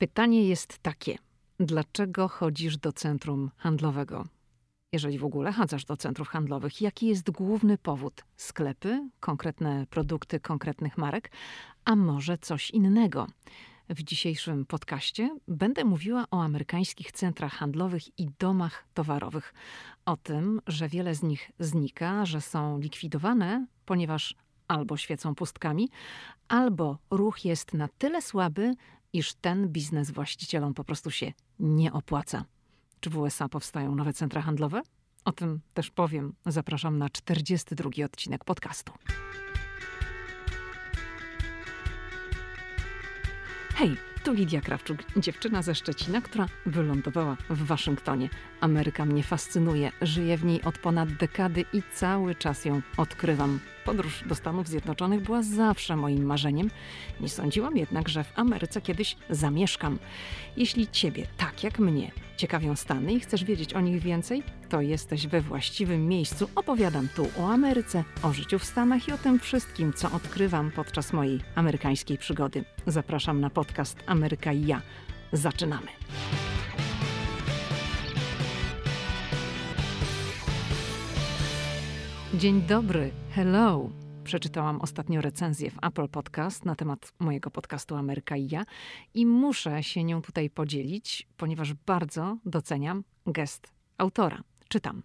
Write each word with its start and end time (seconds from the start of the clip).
Pytanie 0.00 0.48
jest 0.48 0.78
takie: 0.78 1.18
dlaczego 1.58 2.28
chodzisz 2.28 2.76
do 2.76 2.92
centrum 2.92 3.50
handlowego? 3.56 4.28
Jeżeli 4.92 5.18
w 5.18 5.24
ogóle 5.24 5.52
chadzasz 5.52 5.84
do 5.84 5.96
centrów 5.96 6.28
handlowych, 6.28 6.80
jaki 6.80 7.06
jest 7.06 7.30
główny 7.30 7.78
powód? 7.78 8.24
Sklepy, 8.36 9.08
konkretne 9.20 9.86
produkty 9.90 10.40
konkretnych 10.40 10.98
marek, 10.98 11.30
a 11.84 11.96
może 11.96 12.38
coś 12.38 12.70
innego? 12.70 13.26
W 13.88 14.02
dzisiejszym 14.02 14.66
podcaście 14.66 15.38
będę 15.48 15.84
mówiła 15.84 16.24
o 16.30 16.42
amerykańskich 16.42 17.12
centrach 17.12 17.52
handlowych 17.52 18.18
i 18.18 18.28
domach 18.38 18.84
towarowych. 18.94 19.54
O 20.04 20.16
tym, 20.16 20.60
że 20.66 20.88
wiele 20.88 21.14
z 21.14 21.22
nich 21.22 21.50
znika, 21.58 22.26
że 22.26 22.40
są 22.40 22.78
likwidowane, 22.78 23.66
ponieważ 23.84 24.34
albo 24.68 24.96
świecą 24.96 25.34
pustkami, 25.34 25.88
albo 26.48 26.98
ruch 27.10 27.44
jest 27.44 27.74
na 27.74 27.88
tyle 27.88 28.22
słaby, 28.22 28.74
iż 29.12 29.34
ten 29.34 29.68
biznes 29.68 30.10
właścicielom 30.10 30.74
po 30.74 30.84
prostu 30.84 31.10
się 31.10 31.32
nie 31.58 31.92
opłaca. 31.92 32.44
Czy 33.00 33.10
w 33.10 33.18
USA 33.18 33.48
powstają 33.48 33.94
nowe 33.94 34.12
centra 34.12 34.42
handlowe? 34.42 34.82
O 35.24 35.32
tym 35.32 35.60
też 35.74 35.90
powiem. 35.90 36.34
Zapraszam 36.46 36.98
na 36.98 37.10
42 37.10 37.90
odcinek 38.04 38.44
podcastu. 38.44 38.92
Hej, 43.74 43.96
tu 44.24 44.32
Lidia 44.32 44.60
Krawczuk, 44.60 44.98
dziewczyna 45.16 45.62
ze 45.62 45.74
Szczecina, 45.74 46.20
która 46.20 46.46
wylądowała 46.66 47.36
w 47.50 47.66
Waszyngtonie. 47.66 48.28
Ameryka 48.60 49.04
mnie 49.04 49.22
fascynuje, 49.22 49.92
żyję 50.02 50.36
w 50.36 50.44
niej 50.44 50.62
od 50.62 50.78
ponad 50.78 51.12
dekady 51.12 51.64
i 51.72 51.82
cały 51.94 52.34
czas 52.34 52.64
ją 52.64 52.82
odkrywam. 52.96 53.60
Podróż 53.84 54.24
do 54.26 54.34
Stanów 54.34 54.68
Zjednoczonych 54.68 55.20
była 55.22 55.42
zawsze 55.42 55.96
moim 55.96 56.24
marzeniem. 56.24 56.70
Nie 57.20 57.28
sądziłam 57.28 57.76
jednak, 57.76 58.08
że 58.08 58.24
w 58.24 58.38
Ameryce 58.38 58.80
kiedyś 58.80 59.16
zamieszkam. 59.30 59.98
Jeśli 60.56 60.88
Ciebie, 60.88 61.26
tak 61.36 61.64
jak 61.64 61.78
mnie, 61.78 62.10
ciekawią 62.40 62.76
Stany 62.76 63.12
i 63.12 63.20
chcesz 63.20 63.44
wiedzieć 63.44 63.74
o 63.74 63.80
nich 63.80 64.02
więcej, 64.02 64.42
to 64.68 64.80
jesteś 64.80 65.26
we 65.26 65.40
właściwym 65.40 66.08
miejscu. 66.08 66.48
Opowiadam 66.54 67.08
tu 67.16 67.26
o 67.38 67.48
Ameryce, 67.48 68.04
o 68.22 68.32
życiu 68.32 68.58
w 68.58 68.64
Stanach 68.64 69.08
i 69.08 69.12
o 69.12 69.18
tym 69.18 69.38
wszystkim, 69.38 69.92
co 69.92 70.12
odkrywam 70.12 70.70
podczas 70.70 71.12
mojej 71.12 71.40
amerykańskiej 71.54 72.18
przygody. 72.18 72.64
Zapraszam 72.86 73.40
na 73.40 73.50
podcast 73.50 73.98
Ameryka 74.06 74.52
i 74.52 74.66
ja. 74.66 74.82
Zaczynamy. 75.32 75.86
Dzień 82.34 82.62
dobry, 82.62 83.10
hello. 83.30 83.99
Przeczytałam 84.24 84.80
ostatnio 84.80 85.20
recenzję 85.20 85.70
w 85.70 85.84
Apple 85.84 86.08
Podcast 86.08 86.64
na 86.64 86.76
temat 86.76 87.12
mojego 87.18 87.50
podcastu 87.50 87.96
Ameryka 87.96 88.36
i 88.36 88.48
ja 88.50 88.64
i 89.14 89.26
muszę 89.26 89.82
się 89.82 90.04
nią 90.04 90.22
tutaj 90.22 90.50
podzielić, 90.50 91.28
ponieważ 91.36 91.74
bardzo 91.74 92.36
doceniam 92.44 93.04
gest 93.26 93.72
autora. 93.98 94.42
Czytam. 94.68 95.02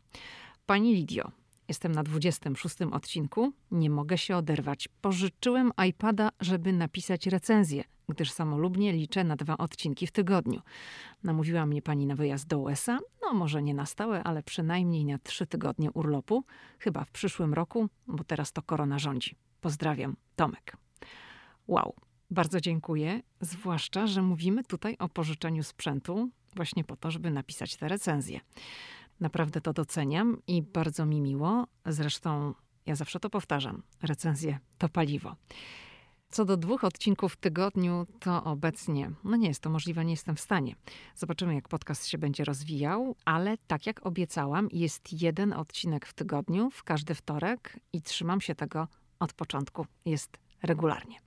Pani 0.66 0.94
Lidio, 0.94 1.32
Jestem 1.68 1.92
na 1.92 2.04
26 2.04 2.76
odcinku. 2.92 3.54
Nie 3.72 3.90
mogę 3.90 4.18
się 4.18 4.38
oderwać. 4.38 4.90
Pożyczyłem 5.02 5.72
iPada, 5.90 6.30
żeby 6.40 6.74
napisać 6.74 7.28
recenzję, 7.28 7.84
gdyż 8.10 8.32
samolubnie 8.32 8.94
liczę 8.94 9.24
na 9.24 9.36
dwa 9.36 9.58
odcinki 9.58 10.08
w 10.08 10.12
tygodniu. 10.12 10.62
Namówiła 11.24 11.66
mnie 11.66 11.82
pani 11.82 12.06
na 12.06 12.16
wyjazd 12.16 12.48
do 12.48 12.60
USA, 12.60 13.00
no 13.22 13.34
może 13.34 13.64
nie 13.64 13.74
na 13.74 13.86
stałe, 13.86 14.24
ale 14.24 14.44
przynajmniej 14.44 15.06
na 15.06 15.18
trzy 15.18 15.48
tygodnie 15.48 15.92
urlopu, 15.92 16.44
chyba 16.80 17.04
w 17.04 17.12
przyszłym 17.12 17.54
roku, 17.54 17.90
bo 18.08 18.24
teraz 18.24 18.54
to 18.54 18.62
korona 18.62 19.00
rządzi. 19.00 19.36
Pozdrawiam, 19.62 20.16
Tomek. 20.36 20.78
Wow, 21.68 21.96
bardzo 22.32 22.62
dziękuję, 22.62 23.22
zwłaszcza, 23.42 24.08
że 24.08 24.22
mówimy 24.22 24.64
tutaj 24.64 24.96
o 25.00 25.10
pożyczeniu 25.10 25.64
sprzętu 25.64 26.30
właśnie 26.56 26.84
po 26.84 26.96
to, 26.96 27.12
żeby 27.12 27.32
napisać 27.32 27.76
tę 27.76 27.88
recenzję. 27.88 28.40
Naprawdę 29.20 29.62
to 29.62 29.74
doceniam 29.74 30.38
i 30.48 30.62
bardzo 30.62 31.06
mi 31.06 31.22
miło. 31.22 31.68
Zresztą 31.86 32.54
ja 32.86 32.96
zawsze 32.96 33.20
to 33.20 33.30
powtarzam: 33.30 33.84
recenzje 34.02 34.60
to 34.78 34.90
paliwo. 34.90 35.36
Co 36.36 36.46
do 36.46 36.58
dwóch 36.58 36.84
odcinków 36.84 37.34
w 37.34 37.38
tygodniu, 37.38 38.08
to 38.20 38.44
obecnie, 38.44 39.12
no 39.24 39.38
nie 39.38 39.48
jest 39.48 39.60
to 39.60 39.70
możliwe, 39.70 40.06
nie 40.06 40.14
jestem 40.14 40.36
w 40.36 40.40
stanie. 40.40 40.76
Zobaczymy, 41.16 41.56
jak 41.56 41.70
podcast 41.70 42.08
się 42.08 42.18
będzie 42.18 42.44
rozwijał, 42.44 43.16
ale 43.26 43.58
tak 43.68 43.86
jak 43.86 44.06
obiecałam, 44.06 44.68
jest 44.72 45.22
jeden 45.22 45.54
odcinek 45.54 46.06
w 46.06 46.14
tygodniu, 46.14 46.70
w 46.70 46.84
każdy 46.84 47.16
wtorek 47.16 47.80
i 47.94 48.02
trzymam 48.02 48.42
się 48.42 48.56
tego 48.56 48.88
od 49.20 49.34
początku. 49.34 49.86
Jest 50.06 50.38
regularnie. 50.64 51.20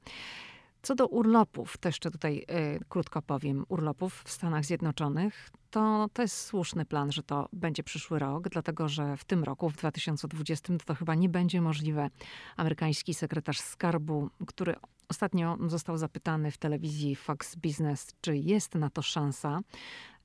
Co 0.83 0.95
do 0.95 1.07
urlopów, 1.07 1.77
to 1.77 1.89
jeszcze 1.89 2.11
tutaj 2.11 2.39
y, 2.39 2.81
krótko 2.89 3.23
powiem, 3.23 3.65
urlopów 3.69 4.23
w 4.23 4.31
Stanach 4.31 4.65
Zjednoczonych, 4.65 5.51
to, 5.71 6.09
to 6.13 6.23
jest 6.23 6.47
słuszny 6.47 6.85
plan, 6.85 7.13
że 7.13 7.23
to 7.23 7.49
będzie 7.53 7.83
przyszły 7.83 8.19
rok, 8.19 8.49
dlatego 8.49 8.89
że 8.89 9.17
w 9.17 9.25
tym 9.25 9.45
roku, 9.45 9.71
w 9.71 9.77
2020, 9.77 10.75
to, 10.87 10.95
chyba 10.95 11.15
nie 11.15 11.29
będzie 11.29 11.61
możliwe. 11.61 12.11
Amerykański 12.57 13.15
sekretarz 13.15 13.61
skarbu, 13.61 14.31
który 14.47 14.75
ostatnio 15.09 15.59
został 15.67 15.97
zapytany 15.97 16.51
w 16.51 16.59
telewizji 16.59 17.17
Fox 17.17 17.57
Business, 17.57 18.15
czy 18.21 18.37
jest 18.37 18.75
na 18.75 18.91
to 18.91 19.03
szansa 19.03 19.61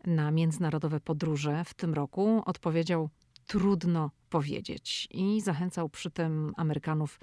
na 0.05 0.31
międzynarodowe 0.31 0.99
podróże 0.99 1.63
w 1.65 1.73
tym 1.73 1.93
roku, 1.93 2.41
odpowiedział: 2.45 3.09
Trudno 3.47 4.11
powiedzieć. 4.29 5.07
I 5.11 5.41
zachęcał 5.41 5.89
przy 5.89 6.11
tym 6.11 6.53
Amerykanów 6.57 7.19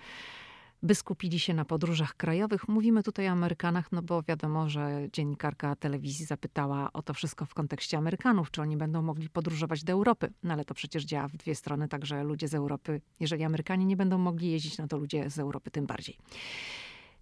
by 0.83 0.95
skupili 0.95 1.39
się 1.39 1.55
na 1.55 1.65
podróżach 1.65 2.17
krajowych. 2.17 2.69
Mówimy 2.69 3.03
tutaj 3.03 3.29
o 3.29 3.31
Amerykanach, 3.31 3.93
no 3.93 4.03
bo 4.03 4.23
wiadomo, 4.23 4.69
że 4.69 5.09
dziennikarka 5.13 5.77
telewizji 5.77 6.27
zapytała 6.27 6.93
o 6.93 7.03
to 7.03 7.15
wszystko 7.15 7.47
w 7.47 7.55
kontekście 7.55 7.99
Amerykanów, 7.99 8.51
czy 8.51 8.63
oni 8.63 8.77
będą 8.77 9.03
mogli 9.03 9.29
podróżować 9.29 9.85
do 9.85 9.93
Europy. 9.93 10.33
No 10.43 10.53
ale 10.53 10.65
to 10.65 10.75
przecież 10.75 11.05
działa 11.05 11.29
w 11.29 11.37
dwie 11.37 11.55
strony, 11.55 11.89
także 11.89 12.25
ludzie 12.25 12.49
z 12.49 12.55
Europy, 12.55 13.01
jeżeli 13.21 13.45
Amerykanie 13.45 13.85
nie 13.85 13.97
będą 13.97 14.19
mogli 14.19 14.51
jeździć, 14.51 14.79
no 14.79 14.89
to 14.89 14.99
ludzie 14.99 15.31
z 15.31 15.39
Europy 15.39 15.71
tym 15.71 15.87
bardziej. 15.87 16.19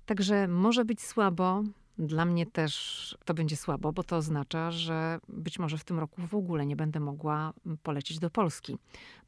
Także 0.09 0.49
może 0.49 0.85
być 0.85 1.03
słabo. 1.03 1.63
Dla 1.99 2.25
mnie 2.25 2.47
też 2.47 3.17
to 3.25 3.35
będzie 3.35 3.57
słabo, 3.57 3.93
bo 3.93 4.03
to 4.03 4.17
oznacza, 4.17 4.71
że 4.71 5.21
być 5.29 5.59
może 5.59 5.79
w 5.79 5.85
tym 5.85 5.99
roku 5.99 6.23
w 6.23 6.35
ogóle 6.35 6.67
nie 6.67 6.77
będę 6.77 7.01
mogła 7.01 7.53
polecieć 7.83 8.19
do 8.19 8.31
Polski. 8.31 8.79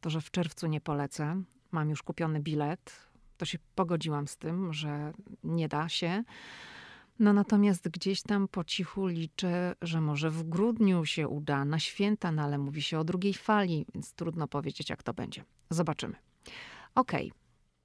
To, 0.01 0.11
że 0.11 0.21
w 0.21 0.31
czerwcu 0.31 0.67
nie 0.67 0.81
polecę, 0.81 1.43
mam 1.73 1.91
już 1.91 2.03
kupiony 2.03 2.41
bilet, 2.41 3.09
to 3.37 3.45
się 3.45 3.59
pogodziłam 3.75 4.29
z 4.29 4.37
tym, 4.37 4.73
że 4.73 5.13
nie 5.45 5.69
da 5.69 5.89
się. 5.89 6.25
No 7.19 7.33
natomiast 7.33 7.89
gdzieś 7.89 8.23
tam 8.23 8.49
po 8.49 8.65
cichu 8.65 9.07
liczę, 9.07 9.75
że 9.83 10.01
może 10.01 10.31
w 10.31 10.43
grudniu 10.43 11.05
się 11.05 11.29
uda, 11.29 11.65
na 11.65 11.79
święta, 11.79 12.33
no 12.33 12.43
ale 12.43 12.59
mówi 12.59 12.83
się 12.83 12.99
o 12.99 13.05
drugiej 13.05 13.35
fali, 13.35 13.87
więc 13.95 14.13
trudno 14.13 14.49
powiedzieć, 14.49 14.91
jak 14.91 15.03
to 15.03 15.15
będzie. 15.15 15.45
Zobaczymy. 15.71 16.17
Okej, 16.95 17.33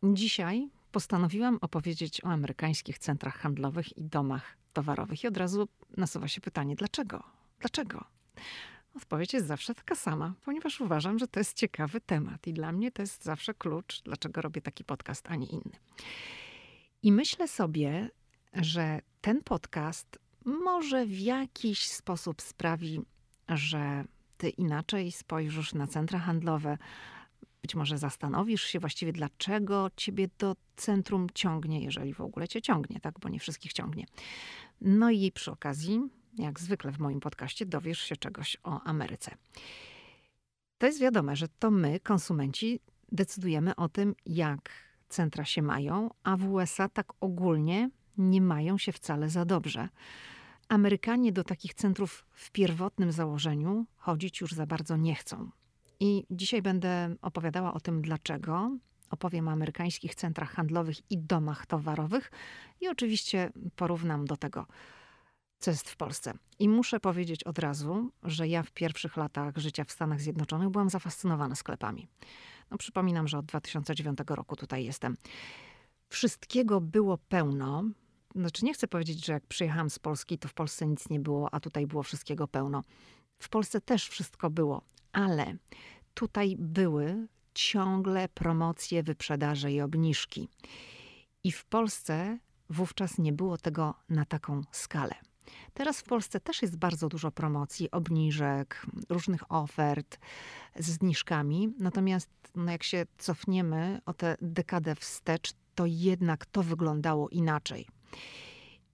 okay. 0.01 0.13
dzisiaj 0.13 0.69
postanowiłam 0.95 1.57
opowiedzieć 1.61 2.23
o 2.23 2.27
amerykańskich 2.27 2.99
centrach 2.99 3.37
handlowych 3.37 3.97
i 3.97 4.03
domach 4.03 4.57
towarowych. 4.73 5.23
I 5.23 5.27
od 5.27 5.37
razu 5.37 5.67
nasuwa 5.97 6.27
się 6.27 6.41
pytanie, 6.41 6.75
dlaczego? 6.75 7.23
Dlaczego? 7.59 8.05
Odpowiedź 8.95 9.33
jest 9.33 9.47
zawsze 9.47 9.75
taka 9.75 9.95
sama, 9.95 10.33
ponieważ 10.45 10.81
uważam, 10.81 11.19
że 11.19 11.27
to 11.27 11.39
jest 11.39 11.57
ciekawy 11.57 12.01
temat 12.01 12.47
i 12.47 12.53
dla 12.53 12.71
mnie 12.71 12.91
to 12.91 13.01
jest 13.01 13.23
zawsze 13.23 13.53
klucz, 13.53 14.01
dlaczego 14.01 14.41
robię 14.41 14.61
taki 14.61 14.83
podcast, 14.83 15.27
a 15.29 15.35
nie 15.35 15.47
inny. 15.47 15.79
I 17.03 17.11
myślę 17.11 17.47
sobie, 17.47 18.09
że 18.53 18.99
ten 19.21 19.43
podcast 19.43 20.19
może 20.45 21.05
w 21.05 21.19
jakiś 21.19 21.89
sposób 21.89 22.41
sprawi, 22.41 23.01
że 23.49 24.03
ty 24.37 24.49
inaczej 24.49 25.11
spojrzysz 25.11 25.73
na 25.73 25.87
centra 25.87 26.19
handlowe. 26.19 26.77
Być 27.65 27.75
może 27.75 27.97
zastanowisz 27.97 28.63
się 28.63 28.79
właściwie, 28.79 29.13
dlaczego 29.13 29.91
ciebie 29.95 30.29
do 30.39 30.55
centrum 30.75 31.27
ciągnie, 31.33 31.83
jeżeli 31.83 32.13
w 32.13 32.21
ogóle 32.21 32.47
cię 32.47 32.61
ciągnie, 32.61 32.99
tak? 32.99 33.19
Bo 33.19 33.29
nie 33.29 33.39
wszystkich 33.39 33.73
ciągnie. 33.73 34.05
No 34.81 35.09
i 35.11 35.31
przy 35.31 35.51
okazji 35.51 36.01
jak 36.37 36.59
zwykle 36.59 36.91
w 36.91 36.99
moim 36.99 37.19
podcaście, 37.19 37.65
dowiesz 37.65 37.99
się 37.99 38.17
czegoś 38.17 38.57
o 38.63 38.81
Ameryce. 38.81 39.35
To 40.77 40.87
jest 40.87 40.99
wiadome, 40.99 41.35
że 41.35 41.47
to 41.59 41.71
my, 41.71 41.99
konsumenci, 41.99 42.79
decydujemy 43.11 43.75
o 43.75 43.89
tym, 43.89 44.15
jak 44.25 44.69
centra 45.09 45.45
się 45.45 45.61
mają, 45.61 46.09
a 46.23 46.37
w 46.37 46.51
USA 46.51 46.89
tak 46.89 47.13
ogólnie 47.19 47.89
nie 48.17 48.41
mają 48.41 48.77
się 48.77 48.91
wcale 48.91 49.29
za 49.29 49.45
dobrze. 49.45 49.89
Amerykanie 50.69 51.31
do 51.31 51.43
takich 51.43 51.73
centrów 51.73 52.25
w 52.31 52.51
pierwotnym 52.51 53.11
założeniu 53.11 53.85
chodzić 53.97 54.41
już 54.41 54.51
za 54.51 54.65
bardzo 54.65 54.97
nie 54.97 55.15
chcą. 55.15 55.51
I 55.99 56.25
dzisiaj 56.29 56.61
będę 56.61 57.15
opowiadała 57.21 57.73
o 57.73 57.79
tym, 57.79 58.01
dlaczego. 58.01 58.77
Opowiem 59.09 59.47
o 59.47 59.51
amerykańskich 59.51 60.15
centrach 60.15 60.51
handlowych 60.51 61.11
i 61.11 61.17
domach 61.17 61.65
towarowych 61.65 62.31
i 62.81 62.87
oczywiście 62.87 63.51
porównam 63.75 64.25
do 64.25 64.37
tego 64.37 64.65
co 65.59 65.71
jest 65.71 65.89
w 65.89 65.95
Polsce. 65.95 66.33
I 66.59 66.69
muszę 66.69 66.99
powiedzieć 66.99 67.43
od 67.43 67.59
razu, 67.59 68.11
że 68.23 68.47
ja 68.47 68.63
w 68.63 68.71
pierwszych 68.71 69.17
latach 69.17 69.57
życia 69.57 69.83
w 69.83 69.91
Stanach 69.91 70.21
Zjednoczonych 70.21 70.69
byłam 70.69 70.89
zafascynowana 70.89 71.55
sklepami. 71.55 72.07
No, 72.71 72.77
przypominam, 72.77 73.27
że 73.27 73.37
od 73.37 73.45
2009 73.45 74.19
roku 74.27 74.55
tutaj 74.55 74.85
jestem. 74.85 75.17
Wszystkiego 76.09 76.81
było 76.81 77.17
pełno. 77.17 77.83
znaczy 78.35 78.65
nie 78.65 78.73
chcę 78.73 78.87
powiedzieć, 78.87 79.25
że 79.25 79.33
jak 79.33 79.47
przyjechałam 79.47 79.89
z 79.89 79.99
Polski, 79.99 80.37
to 80.37 80.47
w 80.47 80.53
Polsce 80.53 80.87
nic 80.87 81.09
nie 81.09 81.19
było, 81.19 81.53
a 81.53 81.59
tutaj 81.59 81.87
było 81.87 82.03
wszystkiego 82.03 82.47
pełno. 82.47 82.83
W 83.39 83.49
Polsce 83.49 83.81
też 83.81 84.07
wszystko 84.07 84.49
było, 84.49 84.81
ale 85.11 85.55
tutaj 86.13 86.55
były 86.59 87.27
ciągle 87.53 88.29
promocje, 88.29 89.03
wyprzedaże 89.03 89.71
i 89.71 89.81
obniżki. 89.81 90.49
I 91.43 91.51
w 91.51 91.65
Polsce 91.65 92.39
wówczas 92.69 93.17
nie 93.17 93.33
było 93.33 93.57
tego 93.57 93.93
na 94.09 94.25
taką 94.25 94.61
skalę. 94.71 95.15
Teraz 95.73 96.01
w 96.01 96.03
Polsce 96.03 96.39
też 96.39 96.61
jest 96.61 96.77
bardzo 96.77 97.09
dużo 97.09 97.31
promocji, 97.31 97.91
obniżek, 97.91 98.85
różnych 99.09 99.51
ofert 99.51 100.19
z 100.75 100.85
zniżkami. 100.85 101.73
Natomiast 101.79 102.29
no 102.55 102.71
jak 102.71 102.83
się 102.83 103.05
cofniemy 103.17 104.01
o 104.05 104.13
tę 104.13 104.37
dekadę 104.41 104.95
wstecz, 104.95 105.53
to 105.75 105.85
jednak 105.85 106.45
to 106.45 106.63
wyglądało 106.63 107.29
inaczej. 107.29 107.87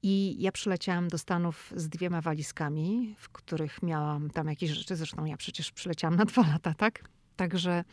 I 0.03 0.35
ja 0.39 0.51
przyleciałam 0.51 1.07
do 1.07 1.17
Stanów 1.17 1.73
z 1.75 1.89
dwiema 1.89 2.21
walizkami, 2.21 3.15
w 3.17 3.29
których 3.29 3.83
miałam 3.83 4.29
tam 4.29 4.47
jakieś 4.47 4.69
rzeczy. 4.69 4.95
Zresztą 4.95 5.25
ja 5.25 5.37
przecież 5.37 5.71
przyleciałam 5.71 6.15
na 6.15 6.25
dwa 6.25 6.41
lata, 6.41 6.73
tak? 6.73 7.03
Także 7.35 7.83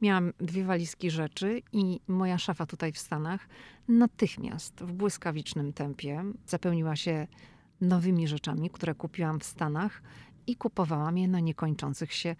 miałam 0.00 0.32
dwie 0.38 0.64
walizki 0.64 1.10
rzeczy 1.10 1.62
i 1.72 2.00
moja 2.08 2.38
szafa 2.38 2.66
tutaj 2.66 2.92
w 2.92 2.98
Stanach 2.98 3.48
natychmiast 3.88 4.80
w 4.80 4.92
błyskawicznym 4.92 5.72
tempie 5.72 6.24
zapełniła 6.46 6.96
się 6.96 7.26
nowymi 7.80 8.28
rzeczami, 8.28 8.70
które 8.70 8.94
kupiłam 8.94 9.40
w 9.40 9.44
Stanach 9.44 10.02
i 10.46 10.56
kupowałam 10.56 11.18
je 11.18 11.28
na 11.28 11.40
niekończących 11.40 12.12
się 12.12 12.36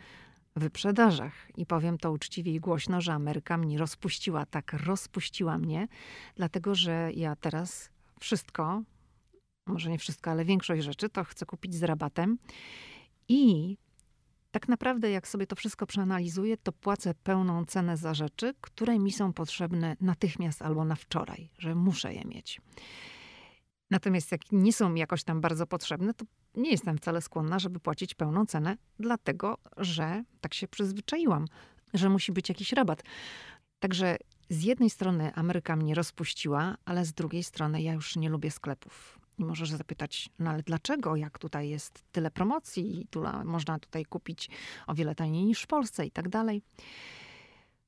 wyprzedażach. 0.56 1.32
I 1.56 1.67
powiem 1.67 1.99
to 1.99 2.12
uczciwie 2.12 2.55
i 2.55 2.61
głośno, 2.61 3.00
że 3.00 3.12
Ameryka 3.12 3.56
mnie 3.56 3.78
rozpuściła, 3.78 4.46
tak 4.46 4.72
rozpuściła 4.72 5.58
mnie, 5.58 5.88
dlatego 6.37 6.75
że 6.75 7.11
ja 7.14 7.37
teraz 7.37 7.90
wszystko, 8.20 8.82
może 9.70 9.90
nie 9.90 9.99
wszystko, 9.99 10.31
ale 10.31 10.44
większość 10.44 10.84
rzeczy 10.84 11.08
to 11.08 11.25
chcę 11.25 11.46
kupić 11.46 11.75
z 11.75 11.82
rabatem. 11.82 12.38
I 13.28 13.76
tak 14.50 14.69
naprawdę, 14.69 15.11
jak 15.11 15.28
sobie 15.28 15.46
to 15.46 15.56
wszystko 15.56 15.87
przeanalizuję, 15.87 16.56
to 16.56 16.72
płacę 16.72 17.14
pełną 17.14 17.64
cenę 17.64 17.96
za 17.96 18.14
rzeczy, 18.14 18.55
które 18.61 18.99
mi 18.99 19.12
są 19.12 19.32
potrzebne 19.32 19.96
natychmiast 20.00 20.62
albo 20.62 20.84
na 20.84 20.94
wczoraj, 20.94 21.50
że 21.58 21.75
muszę 21.75 22.14
je 22.14 22.25
mieć. 22.25 22.61
Natomiast 23.90 24.32
jak 24.32 24.40
nie 24.52 24.72
są 24.72 24.88
mi 24.88 25.00
jakoś 25.00 25.25
tam 25.25 25.40
bardzo 25.40 25.67
potrzebne, 25.67 26.14
to 26.14 26.25
nie 26.55 26.70
jestem 26.70 26.99
wcale 26.99 27.20
skłonna, 27.20 27.58
żeby 27.58 27.81
płacić 27.81 28.14
pełną 28.14 28.46
cenę, 28.46 28.76
dlatego 28.99 29.58
że 29.76 30.25
tak 30.40 30.55
się 30.55 30.69
przyzwyczaiłam, 30.69 31.44
że 31.94 32.08
musi 32.08 32.32
być 32.32 32.49
jakiś 32.49 32.72
rabat. 32.72 33.02
Także 33.78 34.17
z 34.50 34.62
jednej 34.62 34.90
strony 34.90 35.34
Ameryka 35.34 35.76
mnie 35.76 35.94
rozpuściła, 35.94 36.76
ale 36.84 37.05
z 37.05 37.12
drugiej 37.12 37.43
strony 37.43 37.82
ja 37.82 37.93
już 37.93 38.17
nie 38.17 38.28
lubię 38.28 38.50
sklepów. 38.50 39.19
I 39.41 39.45
możesz 39.45 39.71
zapytać, 39.71 40.31
no 40.39 40.51
ale 40.51 40.63
dlaczego, 40.63 41.17
jak 41.17 41.39
tutaj 41.39 41.69
jest 41.69 42.05
tyle 42.13 42.31
promocji 42.31 43.01
i 43.01 43.07
można 43.45 43.79
tutaj 43.79 44.05
kupić 44.05 44.51
o 44.87 44.95
wiele 44.95 45.15
taniej 45.15 45.45
niż 45.45 45.63
w 45.63 45.67
Polsce 45.67 46.07
i 46.07 46.11
tak 46.11 46.29
dalej. 46.29 46.63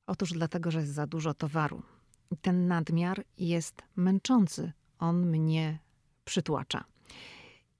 Otóż 0.07 0.31
dlatego, 0.31 0.71
że 0.71 0.79
jest 0.79 0.93
za 0.93 1.07
dużo 1.07 1.33
towaru. 1.33 1.81
I 2.31 2.37
ten 2.37 2.67
nadmiar 2.67 3.23
jest 3.37 3.81
męczący. 3.95 4.71
On 4.99 5.25
mnie 5.25 5.79
przytłacza. 6.25 6.83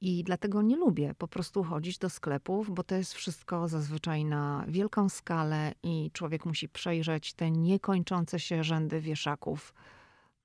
I 0.01 0.23
dlatego 0.23 0.61
nie 0.61 0.75
lubię 0.75 1.15
po 1.17 1.27
prostu 1.27 1.63
chodzić 1.63 1.97
do 1.97 2.09
sklepów, 2.09 2.73
bo 2.73 2.83
to 2.83 2.95
jest 2.95 3.13
wszystko 3.13 3.67
zazwyczaj 3.67 4.25
na 4.25 4.65
wielką 4.67 5.09
skalę 5.09 5.73
i 5.83 6.11
człowiek 6.13 6.45
musi 6.45 6.69
przejrzeć 6.69 7.33
te 7.33 7.51
niekończące 7.51 8.39
się 8.39 8.63
rzędy 8.63 9.01
wieszaków. 9.01 9.73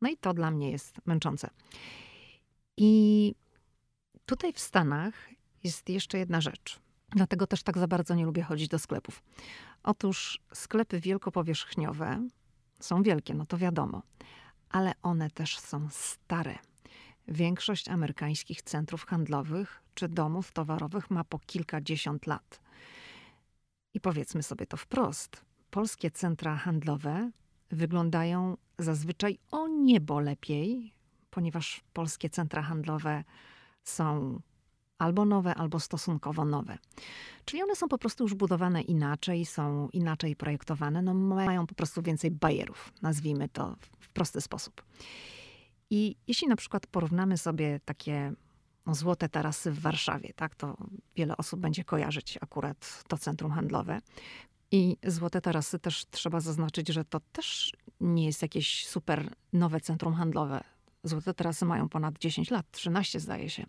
No 0.00 0.10
i 0.10 0.16
to 0.16 0.34
dla 0.34 0.50
mnie 0.50 0.70
jest 0.70 1.00
męczące. 1.06 1.50
I 2.80 3.34
tutaj 4.26 4.52
w 4.52 4.58
Stanach 4.58 5.14
jest 5.64 5.88
jeszcze 5.88 6.18
jedna 6.18 6.40
rzecz. 6.40 6.80
Dlatego 7.10 7.46
też 7.46 7.62
tak 7.62 7.78
za 7.78 7.88
bardzo 7.88 8.14
nie 8.14 8.24
lubię 8.24 8.42
chodzić 8.42 8.68
do 8.68 8.78
sklepów. 8.78 9.22
Otóż 9.82 10.40
sklepy 10.52 11.00
wielkopowierzchniowe 11.00 12.28
są 12.80 13.02
wielkie, 13.02 13.34
no 13.34 13.46
to 13.46 13.58
wiadomo, 13.58 14.02
ale 14.70 14.92
one 15.02 15.30
też 15.30 15.58
są 15.58 15.88
stare. 15.90 16.58
Większość 17.28 17.88
amerykańskich 17.88 18.62
centrów 18.62 19.06
handlowych 19.06 19.82
czy 19.94 20.08
domów 20.08 20.52
towarowych 20.52 21.10
ma 21.10 21.24
po 21.24 21.38
kilkadziesiąt 21.38 22.26
lat. 22.26 22.60
I 23.94 24.00
powiedzmy 24.00 24.42
sobie 24.42 24.66
to 24.66 24.76
wprost: 24.76 25.44
polskie 25.70 26.10
centra 26.10 26.56
handlowe 26.56 27.30
wyglądają 27.70 28.56
zazwyczaj 28.78 29.38
o 29.50 29.68
niebo 29.68 30.20
lepiej, 30.20 30.94
ponieważ 31.30 31.80
polskie 31.92 32.30
centra 32.30 32.62
handlowe 32.62 33.24
są 33.84 34.40
albo 34.98 35.24
nowe, 35.24 35.54
albo 35.54 35.80
stosunkowo 35.80 36.44
nowe. 36.44 36.78
Czyli 37.44 37.62
one 37.62 37.76
są 37.76 37.88
po 37.88 37.98
prostu 37.98 38.24
już 38.24 38.34
budowane 38.34 38.82
inaczej, 38.82 39.46
są 39.46 39.88
inaczej 39.92 40.36
projektowane, 40.36 41.02
no 41.02 41.14
mają 41.14 41.66
po 41.66 41.74
prostu 41.74 42.02
więcej 42.02 42.30
bajerów, 42.30 42.92
nazwijmy 43.02 43.48
to 43.48 43.76
w 44.00 44.08
prosty 44.08 44.40
sposób. 44.40 44.82
I 45.90 46.16
jeśli 46.26 46.48
na 46.48 46.56
przykład 46.56 46.86
porównamy 46.86 47.38
sobie 47.38 47.80
takie 47.84 48.32
no, 48.86 48.94
złote 48.94 49.28
tarasy 49.28 49.72
w 49.72 49.80
Warszawie, 49.80 50.32
tak, 50.36 50.54
to 50.54 50.76
wiele 51.16 51.36
osób 51.36 51.60
będzie 51.60 51.84
kojarzyć 51.84 52.38
akurat 52.40 53.04
to 53.08 53.18
centrum 53.18 53.52
handlowe. 53.52 54.00
I 54.70 54.96
złote 55.06 55.40
tarasy 55.40 55.78
też 55.78 56.06
trzeba 56.10 56.40
zaznaczyć, 56.40 56.88
że 56.88 57.04
to 57.04 57.20
też 57.32 57.72
nie 58.00 58.26
jest 58.26 58.42
jakieś 58.42 58.86
super 58.86 59.34
nowe 59.52 59.80
centrum 59.80 60.14
handlowe. 60.14 60.64
Złote 61.04 61.34
tarasy 61.34 61.64
mają 61.64 61.88
ponad 61.88 62.18
10 62.18 62.50
lat, 62.50 62.70
13 62.70 63.20
zdaje 63.20 63.50
się. 63.50 63.66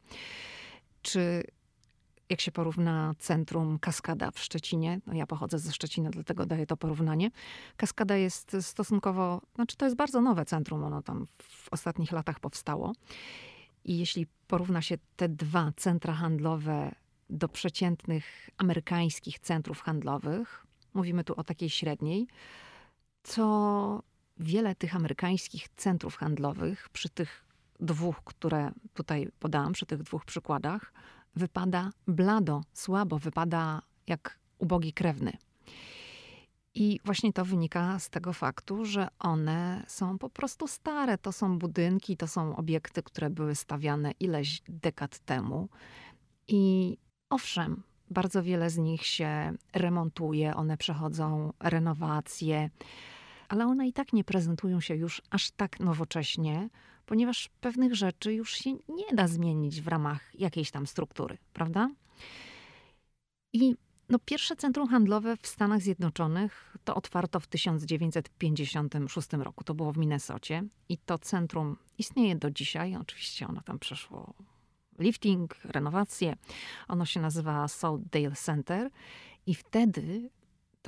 Czy 1.02 1.44
jak 2.30 2.42
się 2.42 2.52
porówna 2.52 3.14
centrum 3.20 3.80
Kaskada 3.80 4.32
w 4.32 4.40
Szczecinie, 4.40 5.00
no 5.08 5.14
ja 5.14 5.28
pochodzę 5.28 5.60
ze 5.60 5.72
Szczecina, 5.72 6.10
dlatego 6.10 6.46
daję 6.46 6.66
to 6.66 6.78
porównanie. 6.78 7.32
Kaskada 7.78 8.16
jest 8.16 8.58
stosunkowo, 8.62 9.42
znaczy 9.56 9.78
to 9.78 9.86
jest 9.86 9.98
bardzo 9.98 10.22
nowe 10.22 10.46
centrum, 10.46 10.84
ono 10.84 11.02
tam 11.02 11.28
w 11.42 11.74
ostatnich 11.74 12.12
latach 12.12 12.40
powstało. 12.40 12.94
I 13.86 13.98
jeśli 13.98 14.28
porówna 14.48 14.82
się 14.82 14.98
te 15.16 15.30
dwa 15.30 15.72
centra 15.76 16.14
handlowe 16.14 16.96
do 17.30 17.50
przeciętnych 17.50 18.50
amerykańskich 18.58 19.40
centrów 19.40 19.82
handlowych, 19.82 20.66
mówimy 20.94 21.24
tu 21.24 21.34
o 21.36 21.44
takiej 21.44 21.70
średniej, 21.70 22.28
to 23.36 24.04
wiele 24.40 24.76
tych 24.76 24.96
amerykańskich 24.96 25.70
centrów 25.76 26.16
handlowych 26.16 26.90
przy 26.90 27.10
tych 27.10 27.46
dwóch, 27.80 28.24
które 28.24 28.72
tutaj 28.94 29.28
podałam, 29.40 29.74
przy 29.74 29.86
tych 29.86 30.04
dwóch 30.04 30.26
przykładach, 30.26 30.94
wypada 31.36 31.90
blado, 32.08 32.62
słabo, 32.74 33.20
wypada 33.20 33.82
jak 34.08 34.40
ubogi 34.58 34.94
krewny. 34.94 35.32
I 36.74 37.00
właśnie 37.06 37.34
to 37.34 37.46
wynika 37.46 38.00
z 38.00 38.10
tego 38.10 38.34
faktu, 38.34 38.86
że 38.86 39.08
one 39.20 39.86
są 39.88 40.18
po 40.18 40.30
prostu 40.30 40.68
stare. 40.68 41.18
To 41.18 41.32
są 41.32 41.60
budynki, 41.60 42.18
to 42.18 42.28
są 42.28 42.56
obiekty, 42.56 43.04
które 43.04 43.30
były 43.30 43.56
stawiane 43.56 44.12
ileś 44.20 44.62
dekad 44.68 45.20
temu. 45.20 45.70
I 46.48 46.98
owszem, 47.30 47.84
bardzo 48.10 48.44
wiele 48.44 48.70
z 48.70 48.78
nich 48.78 49.06
się 49.06 49.54
remontuje, 49.74 50.56
one 50.56 50.78
przechodzą 50.78 51.54
renowacje, 51.60 52.70
ale 53.50 53.66
one 53.66 53.88
i 53.88 53.94
tak 53.94 54.14
nie 54.14 54.24
prezentują 54.24 54.82
się 54.82 54.96
już 54.96 55.22
aż 55.30 55.52
tak 55.52 55.80
nowocześnie, 55.80 56.70
ponieważ 57.06 57.50
pewnych 57.62 57.96
rzeczy 57.96 58.34
już 58.34 58.54
się 58.54 58.74
nie 58.74 59.14
da 59.14 59.28
zmienić 59.28 59.82
w 59.82 59.88
ramach 59.88 60.40
jakiejś 60.40 60.72
tam 60.72 60.88
struktury, 60.88 61.38
prawda? 61.54 61.90
I 63.54 63.76
no, 64.10 64.20
pierwsze 64.26 64.56
centrum 64.56 64.88
handlowe 64.88 65.38
w 65.38 65.48
Stanach 65.48 65.82
Zjednoczonych 65.82 66.78
to 66.84 66.96
otwarto 66.96 67.40
w 67.40 67.48
1956 67.48 69.34
roku. 69.34 69.64
To 69.64 69.74
było 69.74 69.92
w 69.94 69.98
Minnesocie 69.98 70.64
i 70.90 70.98
to 70.98 71.18
centrum 71.18 71.78
istnieje 71.98 72.36
do 72.36 72.52
dzisiaj. 72.52 72.96
Oczywiście 72.96 73.48
ono 73.48 73.62
tam 73.62 73.80
przeszło 73.80 74.34
lifting, 75.00 75.56
renowację. 75.64 76.36
Ono 76.88 77.06
się 77.06 77.20
nazywa 77.20 77.68
Southdale 77.68 78.36
Center 78.36 78.90
i 79.46 79.56
wtedy 79.56 80.30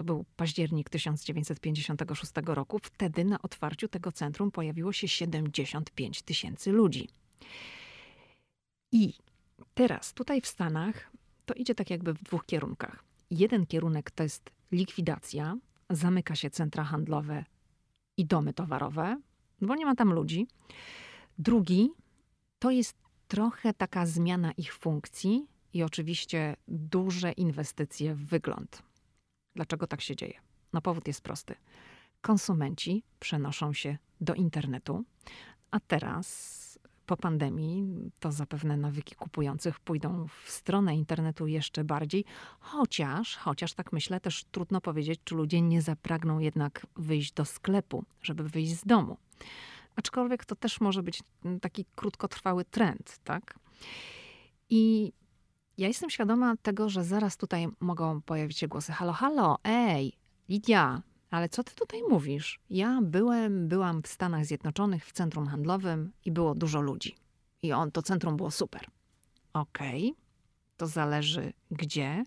to 0.02 0.06
był 0.06 0.26
październik 0.36 0.90
1956 0.90 2.32
roku. 2.46 2.80
Wtedy 2.84 3.26
na 3.26 3.42
otwarciu 3.42 3.88
tego 3.88 4.12
centrum 4.12 4.52
pojawiło 4.52 4.94
się 4.94 5.08
75 5.08 6.22
tysięcy 6.22 6.72
ludzi. 6.72 7.10
I 8.92 9.14
teraz 9.74 10.14
tutaj 10.14 10.42
w 10.42 10.48
Stanach 10.48 11.12
to 11.46 11.54
idzie 11.54 11.76
tak 11.76 11.90
jakby 11.90 12.14
w 12.14 12.24
dwóch 12.24 12.46
kierunkach. 12.46 13.04
Jeden 13.32 13.66
kierunek 13.66 14.12
to 14.12 14.24
jest 14.24 14.52
likwidacja, 14.72 15.58
zamyka 15.90 16.36
się 16.36 16.50
centra 16.50 16.84
handlowe 16.84 17.46
i 18.18 18.26
domy 18.26 18.54
towarowe, 18.54 19.22
bo 19.62 19.76
nie 19.76 19.86
ma 19.86 19.96
tam 19.96 20.14
ludzi. 20.14 20.48
Drugi 21.38 21.90
to 22.60 22.72
jest 22.72 22.98
trochę 23.28 23.74
taka 23.74 24.06
zmiana 24.06 24.52
ich 24.52 24.74
funkcji 24.74 25.48
i 25.74 25.84
oczywiście 25.84 26.56
duże 26.68 27.32
inwestycje 27.32 28.16
w 28.16 28.26
wygląd. 28.26 28.91
Dlaczego 29.56 29.88
tak 29.88 30.02
się 30.02 30.16
dzieje? 30.16 30.40
No 30.74 30.82
powód 30.82 31.08
jest 31.08 31.22
prosty. 31.22 31.56
Konsumenci 32.22 33.04
przenoszą 33.20 33.74
się 33.74 33.98
do 34.22 34.34
internetu, 34.34 35.04
a 35.72 35.80
teraz 35.80 36.62
po 37.06 37.18
pandemii 37.18 38.12
to 38.20 38.32
zapewne 38.32 38.78
nawyki 38.78 39.16
kupujących 39.16 39.80
pójdą 39.80 40.28
w 40.44 40.52
stronę 40.52 40.96
internetu 40.96 41.48
jeszcze 41.48 41.84
bardziej, 41.84 42.26
chociaż, 42.60 43.38
chociaż 43.38 43.74
tak 43.74 43.94
myślę, 43.94 44.20
też 44.20 44.44
trudno 44.44 44.82
powiedzieć, 44.82 45.20
czy 45.24 45.36
ludzie 45.36 45.62
nie 45.62 45.82
zapragną 45.82 46.40
jednak 46.40 46.88
wyjść 46.96 47.34
do 47.34 47.46
sklepu, 47.46 48.04
żeby 48.22 48.50
wyjść 48.50 48.76
z 48.76 48.86
domu. 48.86 49.18
Aczkolwiek 49.96 50.46
to 50.46 50.56
też 50.56 50.82
może 50.82 51.04
być 51.04 51.24
taki 51.62 51.86
krótkotrwały 51.96 52.66
trend, 52.66 53.20
tak? 53.24 53.60
I 54.70 55.14
ja 55.82 55.88
jestem 55.88 56.10
świadoma 56.10 56.58
tego, 56.58 56.90
że 56.90 57.04
zaraz 57.04 57.38
tutaj 57.38 57.68
mogą 57.80 58.22
pojawić 58.22 58.58
się 58.58 58.68
głosy: 58.68 58.92
halo, 58.92 59.14
halo, 59.14 59.58
ej, 59.64 60.14
Lidia, 60.50 61.02
ale 61.32 61.50
co 61.50 61.64
ty 61.64 61.76
tutaj 61.76 62.02
mówisz? 62.10 62.60
Ja 62.70 63.00
byłem, 63.02 63.68
byłam 63.68 64.02
w 64.02 64.08
Stanach 64.08 64.46
Zjednoczonych 64.46 65.06
w 65.06 65.12
centrum 65.12 65.48
handlowym 65.48 66.12
i 66.26 66.32
było 66.32 66.56
dużo 66.56 66.82
ludzi. 66.82 67.16
I 67.62 67.74
on, 67.74 67.92
to 67.92 68.02
centrum 68.02 68.38
było 68.38 68.52
super. 68.52 68.82
Okej, 69.54 70.12
okay, 70.12 70.24
to 70.78 70.88
zależy 70.88 71.54
gdzie 71.72 72.24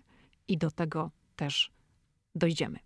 i 0.47 0.57
do 0.57 0.71
tego 0.71 1.11
też 1.35 1.71
dojdziemy. 2.35 2.79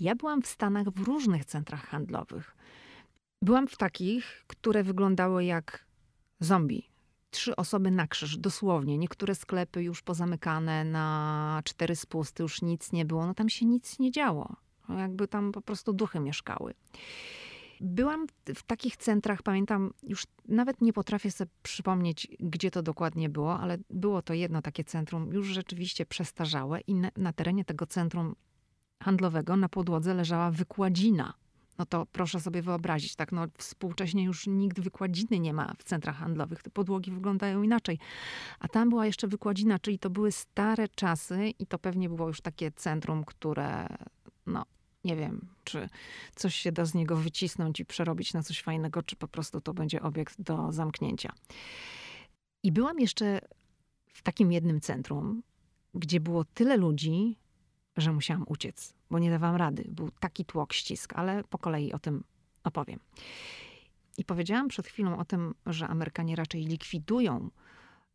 Ja 0.00 0.14
byłam 0.14 0.42
w 0.42 0.46
Stanach 0.46 0.90
w 0.90 1.00
różnych 1.00 1.44
centrach 1.44 1.86
handlowych. 1.86 2.56
Byłam 3.42 3.68
w 3.68 3.76
takich, 3.76 4.44
które 4.46 4.82
wyglądały 4.82 5.44
jak 5.44 5.86
zombie. 6.40 6.91
Trzy 7.32 7.56
osoby 7.56 7.90
na 7.90 8.06
krzyż, 8.06 8.36
dosłownie. 8.36 8.98
Niektóre 8.98 9.34
sklepy 9.34 9.82
już 9.82 10.02
pozamykane 10.02 10.84
na 10.84 11.60
cztery 11.64 11.96
spusty, 11.96 12.42
już 12.42 12.62
nic 12.62 12.92
nie 12.92 13.04
było. 13.04 13.26
No 13.26 13.34
tam 13.34 13.48
się 13.48 13.66
nic 13.66 13.98
nie 13.98 14.10
działo. 14.10 14.56
No, 14.88 14.98
jakby 14.98 15.28
tam 15.28 15.52
po 15.52 15.62
prostu 15.62 15.92
duchy 15.92 16.20
mieszkały. 16.20 16.74
Byłam 17.80 18.26
w 18.54 18.62
takich 18.62 18.96
centrach, 18.96 19.42
pamiętam, 19.42 19.92
już 20.02 20.24
nawet 20.48 20.80
nie 20.80 20.92
potrafię 20.92 21.30
sobie 21.30 21.50
przypomnieć, 21.62 22.28
gdzie 22.40 22.70
to 22.70 22.82
dokładnie 22.82 23.28
było, 23.28 23.58
ale 23.58 23.78
było 23.90 24.22
to 24.22 24.34
jedno 24.34 24.62
takie 24.62 24.84
centrum, 24.84 25.32
już 25.32 25.46
rzeczywiście 25.46 26.06
przestarzałe, 26.06 26.80
i 26.80 26.94
na, 26.94 27.10
na 27.16 27.32
terenie 27.32 27.64
tego 27.64 27.86
centrum 27.86 28.34
handlowego 29.02 29.56
na 29.56 29.68
podłodze 29.68 30.14
leżała 30.14 30.50
wykładzina. 30.50 31.34
No 31.78 31.86
to 31.86 32.06
proszę 32.06 32.40
sobie 32.40 32.62
wyobrazić, 32.62 33.16
tak, 33.16 33.32
no 33.32 33.46
współcześnie 33.58 34.24
już 34.24 34.46
nikt 34.46 34.80
wykładziny 34.80 35.40
nie 35.40 35.52
ma 35.52 35.74
w 35.78 35.84
centrach 35.84 36.16
handlowych. 36.16 36.62
Te 36.62 36.70
podłogi 36.70 37.10
wyglądają 37.10 37.62
inaczej. 37.62 37.98
A 38.60 38.68
tam 38.68 38.88
była 38.88 39.06
jeszcze 39.06 39.28
wykładzina, 39.28 39.78
czyli 39.78 39.98
to 39.98 40.10
były 40.10 40.32
stare 40.32 40.88
czasy 40.88 41.50
i 41.58 41.66
to 41.66 41.78
pewnie 41.78 42.08
było 42.08 42.28
już 42.28 42.40
takie 42.40 42.72
centrum, 42.72 43.24
które 43.24 43.86
no, 44.46 44.64
nie 45.04 45.16
wiem, 45.16 45.48
czy 45.64 45.88
coś 46.34 46.54
się 46.54 46.72
da 46.72 46.84
z 46.84 46.94
niego 46.94 47.16
wycisnąć 47.16 47.80
i 47.80 47.84
przerobić 47.84 48.34
na 48.34 48.42
coś 48.42 48.62
fajnego, 48.62 49.02
czy 49.02 49.16
po 49.16 49.28
prostu 49.28 49.60
to 49.60 49.74
będzie 49.74 50.02
obiekt 50.02 50.42
do 50.42 50.72
zamknięcia. 50.72 51.32
I 52.62 52.72
byłam 52.72 53.00
jeszcze 53.00 53.40
w 54.06 54.22
takim 54.22 54.52
jednym 54.52 54.80
centrum, 54.80 55.42
gdzie 55.94 56.20
było 56.20 56.44
tyle 56.44 56.76
ludzi, 56.76 57.36
że 57.96 58.12
musiałam 58.12 58.44
uciec, 58.46 58.94
bo 59.10 59.18
nie 59.18 59.30
dawałam 59.30 59.56
rady. 59.56 59.84
Był 59.88 60.10
taki 60.20 60.44
tłok, 60.44 60.72
ścisk, 60.72 61.12
ale 61.16 61.44
po 61.44 61.58
kolei 61.58 61.92
o 61.92 61.98
tym 61.98 62.24
opowiem. 62.64 62.98
I 64.18 64.24
powiedziałam 64.24 64.68
przed 64.68 64.86
chwilą 64.86 65.18
o 65.18 65.24
tym, 65.24 65.54
że 65.66 65.88
Amerykanie 65.88 66.36
raczej 66.36 66.64
likwidują 66.64 67.50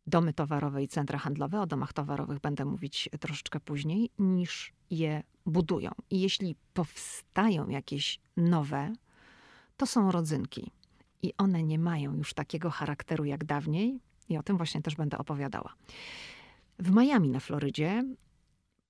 domy 0.06 0.32
towarowe 0.32 0.82
i 0.82 0.88
centra 0.88 1.18
handlowe. 1.18 1.60
O 1.60 1.66
domach 1.66 1.92
towarowych 1.92 2.38
będę 2.40 2.64
mówić 2.64 3.08
troszeczkę 3.20 3.60
później, 3.60 4.10
niż 4.18 4.72
je 4.90 5.22
budują. 5.46 5.90
I 6.10 6.20
jeśli 6.20 6.56
powstają 6.74 7.68
jakieś 7.68 8.20
nowe, 8.36 8.92
to 9.76 9.86
są 9.86 10.10
rodzynki. 10.12 10.70
I 11.22 11.32
one 11.38 11.62
nie 11.62 11.78
mają 11.78 12.14
już 12.14 12.34
takiego 12.34 12.70
charakteru 12.70 13.24
jak 13.24 13.44
dawniej, 13.44 14.00
i 14.28 14.38
o 14.38 14.42
tym 14.42 14.56
właśnie 14.56 14.82
też 14.82 14.94
będę 14.94 15.18
opowiadała. 15.18 15.74
W 16.78 16.90
Miami 16.90 17.30
na 17.30 17.40
Florydzie 17.40 18.04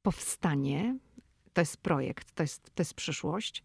powstanie, 0.08 0.98
to 1.52 1.60
jest 1.60 1.76
projekt, 1.76 2.34
to 2.34 2.42
jest, 2.42 2.70
to 2.74 2.80
jest 2.80 2.94
przyszłość, 2.94 3.64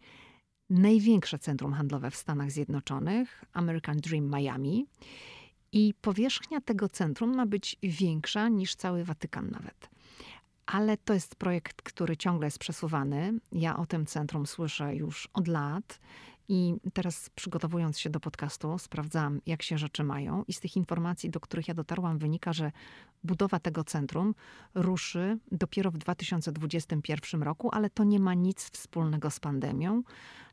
największe 0.70 1.38
centrum 1.38 1.72
handlowe 1.72 2.10
w 2.10 2.16
Stanach 2.16 2.50
Zjednoczonych, 2.50 3.44
American 3.52 3.96
Dream 3.96 4.30
Miami. 4.30 4.86
I 5.72 5.94
powierzchnia 6.00 6.60
tego 6.60 6.88
centrum 6.88 7.36
ma 7.36 7.46
być 7.46 7.76
większa 7.82 8.48
niż 8.48 8.74
cały 8.74 9.04
Watykan 9.04 9.50
nawet. 9.50 9.90
Ale 10.66 10.96
to 10.96 11.14
jest 11.14 11.36
projekt, 11.36 11.82
który 11.82 12.16
ciągle 12.16 12.46
jest 12.46 12.58
przesuwany. 12.58 13.38
Ja 13.52 13.76
o 13.76 13.86
tym 13.86 14.06
centrum 14.06 14.46
słyszę 14.46 14.96
już 14.96 15.28
od 15.32 15.48
lat. 15.48 16.00
I 16.48 16.74
teraz 16.92 17.30
przygotowując 17.30 17.98
się 17.98 18.10
do 18.10 18.20
podcastu, 18.20 18.78
sprawdzałam, 18.78 19.40
jak 19.46 19.62
się 19.62 19.78
rzeczy 19.78 20.04
mają, 20.04 20.44
i 20.48 20.52
z 20.52 20.60
tych 20.60 20.76
informacji, 20.76 21.30
do 21.30 21.40
których 21.40 21.68
ja 21.68 21.74
dotarłam, 21.74 22.18
wynika, 22.18 22.52
że 22.52 22.72
budowa 23.24 23.60
tego 23.60 23.84
centrum 23.84 24.34
ruszy 24.74 25.38
dopiero 25.52 25.90
w 25.90 25.98
2021 25.98 27.42
roku, 27.42 27.70
ale 27.72 27.90
to 27.90 28.04
nie 28.04 28.20
ma 28.20 28.34
nic 28.34 28.70
wspólnego 28.70 29.30
z 29.30 29.40
pandemią. 29.40 30.02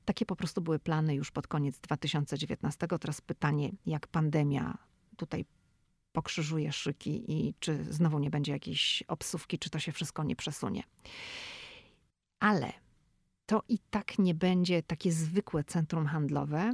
Takie 0.05 0.25
po 0.25 0.35
prostu 0.35 0.61
były 0.61 0.79
plany 0.79 1.15
już 1.15 1.31
pod 1.31 1.47
koniec 1.47 1.79
2019. 1.79 2.87
Teraz 2.99 3.21
pytanie, 3.21 3.71
jak 3.85 4.07
pandemia 4.07 4.77
tutaj 5.17 5.45
pokrzyżuje 6.11 6.71
szyki 6.71 7.31
i 7.31 7.53
czy 7.59 7.83
znowu 7.83 8.19
nie 8.19 8.29
będzie 8.29 8.51
jakiejś 8.51 9.03
obsówki, 9.07 9.59
czy 9.59 9.69
to 9.69 9.79
się 9.79 9.91
wszystko 9.91 10.23
nie 10.23 10.35
przesunie. 10.35 10.83
Ale 12.39 12.73
to 13.51 13.63
i 13.67 13.79
tak 13.89 14.19
nie 14.19 14.35
będzie 14.35 14.83
takie 14.83 15.11
zwykłe 15.11 15.63
centrum 15.63 16.05
handlowe 16.05 16.73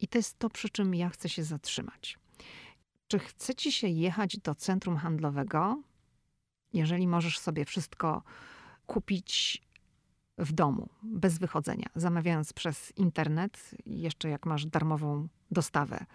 i 0.00 0.08
to 0.08 0.18
jest 0.18 0.38
to, 0.38 0.50
przy 0.50 0.68
czym 0.68 0.94
ja 0.94 1.08
chcę 1.08 1.28
się 1.28 1.44
zatrzymać. 1.44 2.18
Czy 3.08 3.18
chcecie 3.18 3.72
się 3.72 3.88
jechać 3.88 4.38
do 4.38 4.54
centrum 4.54 4.96
handlowego, 4.96 5.82
jeżeli 6.72 7.08
możesz 7.08 7.38
sobie 7.38 7.64
wszystko 7.64 8.22
kupić 8.86 9.62
w 10.38 10.52
domu, 10.52 10.88
bez 11.02 11.38
wychodzenia, 11.38 11.86
zamawiając 11.94 12.52
przez 12.52 12.92
internet, 12.96 13.74
jeszcze 13.86 14.28
jak 14.28 14.46
masz 14.46 14.66
darmową 14.66 15.28
dostawę 15.50 16.06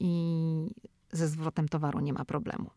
i 0.00 0.70
ze 1.12 1.28
zwrotem 1.28 1.68
towaru 1.68 2.00
nie 2.00 2.12
ma 2.12 2.24
problemu. 2.24 2.70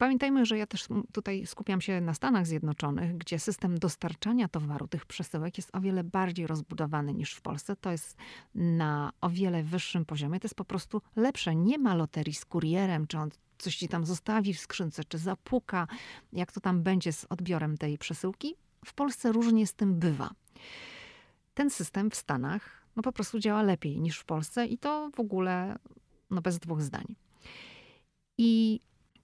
Pamiętajmy, 0.00 0.46
że 0.46 0.58
ja 0.58 0.66
też 0.66 0.84
tutaj 1.12 1.46
skupiam 1.46 1.80
się 1.80 2.00
na 2.00 2.14
Stanach 2.14 2.46
Zjednoczonych, 2.46 3.18
gdzie 3.18 3.38
system 3.38 3.78
dostarczania 3.78 4.48
towaru, 4.48 4.88
tych 4.88 5.06
przesyłek 5.06 5.56
jest 5.58 5.76
o 5.76 5.80
wiele 5.80 6.04
bardziej 6.04 6.46
rozbudowany 6.46 7.14
niż 7.14 7.34
w 7.34 7.40
Polsce. 7.40 7.76
To 7.76 7.90
jest 7.90 8.16
na 8.54 9.12
o 9.20 9.30
wiele 9.30 9.62
wyższym 9.62 10.04
poziomie. 10.04 10.40
To 10.40 10.44
jest 10.44 10.54
po 10.54 10.64
prostu 10.64 11.02
lepsze. 11.16 11.54
Nie 11.54 11.78
ma 11.78 11.94
loterii 11.94 12.34
z 12.34 12.44
kurierem, 12.44 13.06
czy 13.06 13.18
on 13.18 13.30
coś 13.58 13.76
ci 13.76 13.88
tam 13.88 14.06
zostawi 14.06 14.54
w 14.54 14.60
skrzynce, 14.60 15.04
czy 15.04 15.18
zapuka, 15.18 15.86
jak 16.32 16.52
to 16.52 16.60
tam 16.60 16.82
będzie 16.82 17.12
z 17.12 17.26
odbiorem 17.30 17.78
tej 17.78 17.98
przesyłki. 17.98 18.54
W 18.84 18.94
Polsce 18.94 19.32
różnie 19.32 19.66
z 19.66 19.74
tym 19.74 19.98
bywa. 19.98 20.30
Ten 21.54 21.70
system 21.70 22.10
w 22.10 22.16
Stanach 22.16 22.86
no 22.96 23.02
po 23.02 23.12
prostu 23.12 23.38
działa 23.38 23.62
lepiej 23.62 24.00
niż 24.00 24.18
w 24.18 24.24
Polsce 24.24 24.66
i 24.66 24.78
to 24.78 25.10
w 25.16 25.20
ogóle 25.20 25.78
no 26.30 26.40
bez 26.40 26.58
dwóch 26.58 26.82
zdań. 26.82 27.14
I 28.38 28.80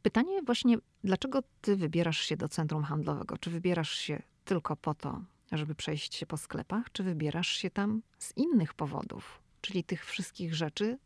pytanie 0.07 0.43
właśnie, 0.43 0.79
dlaczego 1.05 1.43
ty 1.61 1.77
wybierasz 1.77 2.21
się 2.21 2.37
do 2.37 2.49
centrum 2.49 2.85
handlowego? 2.85 3.39
Czy 3.39 3.51
wybierasz 3.51 3.91
się 3.91 4.23
tylko 4.45 4.77
po 4.77 4.95
to, 4.95 5.21
żeby 5.53 5.75
przejść 5.75 6.15
się 6.15 6.27
po 6.27 6.37
sklepach, 6.37 6.93
czy 6.93 7.03
wybierasz 7.03 7.49
się 7.49 7.71
tam 7.71 8.03
z 8.19 8.37
innych 8.37 8.75
powodów, 8.75 9.43
czyli 9.61 9.85
tych 9.85 10.05
wszystkich 10.05 10.55
rzeczy, 10.55 10.99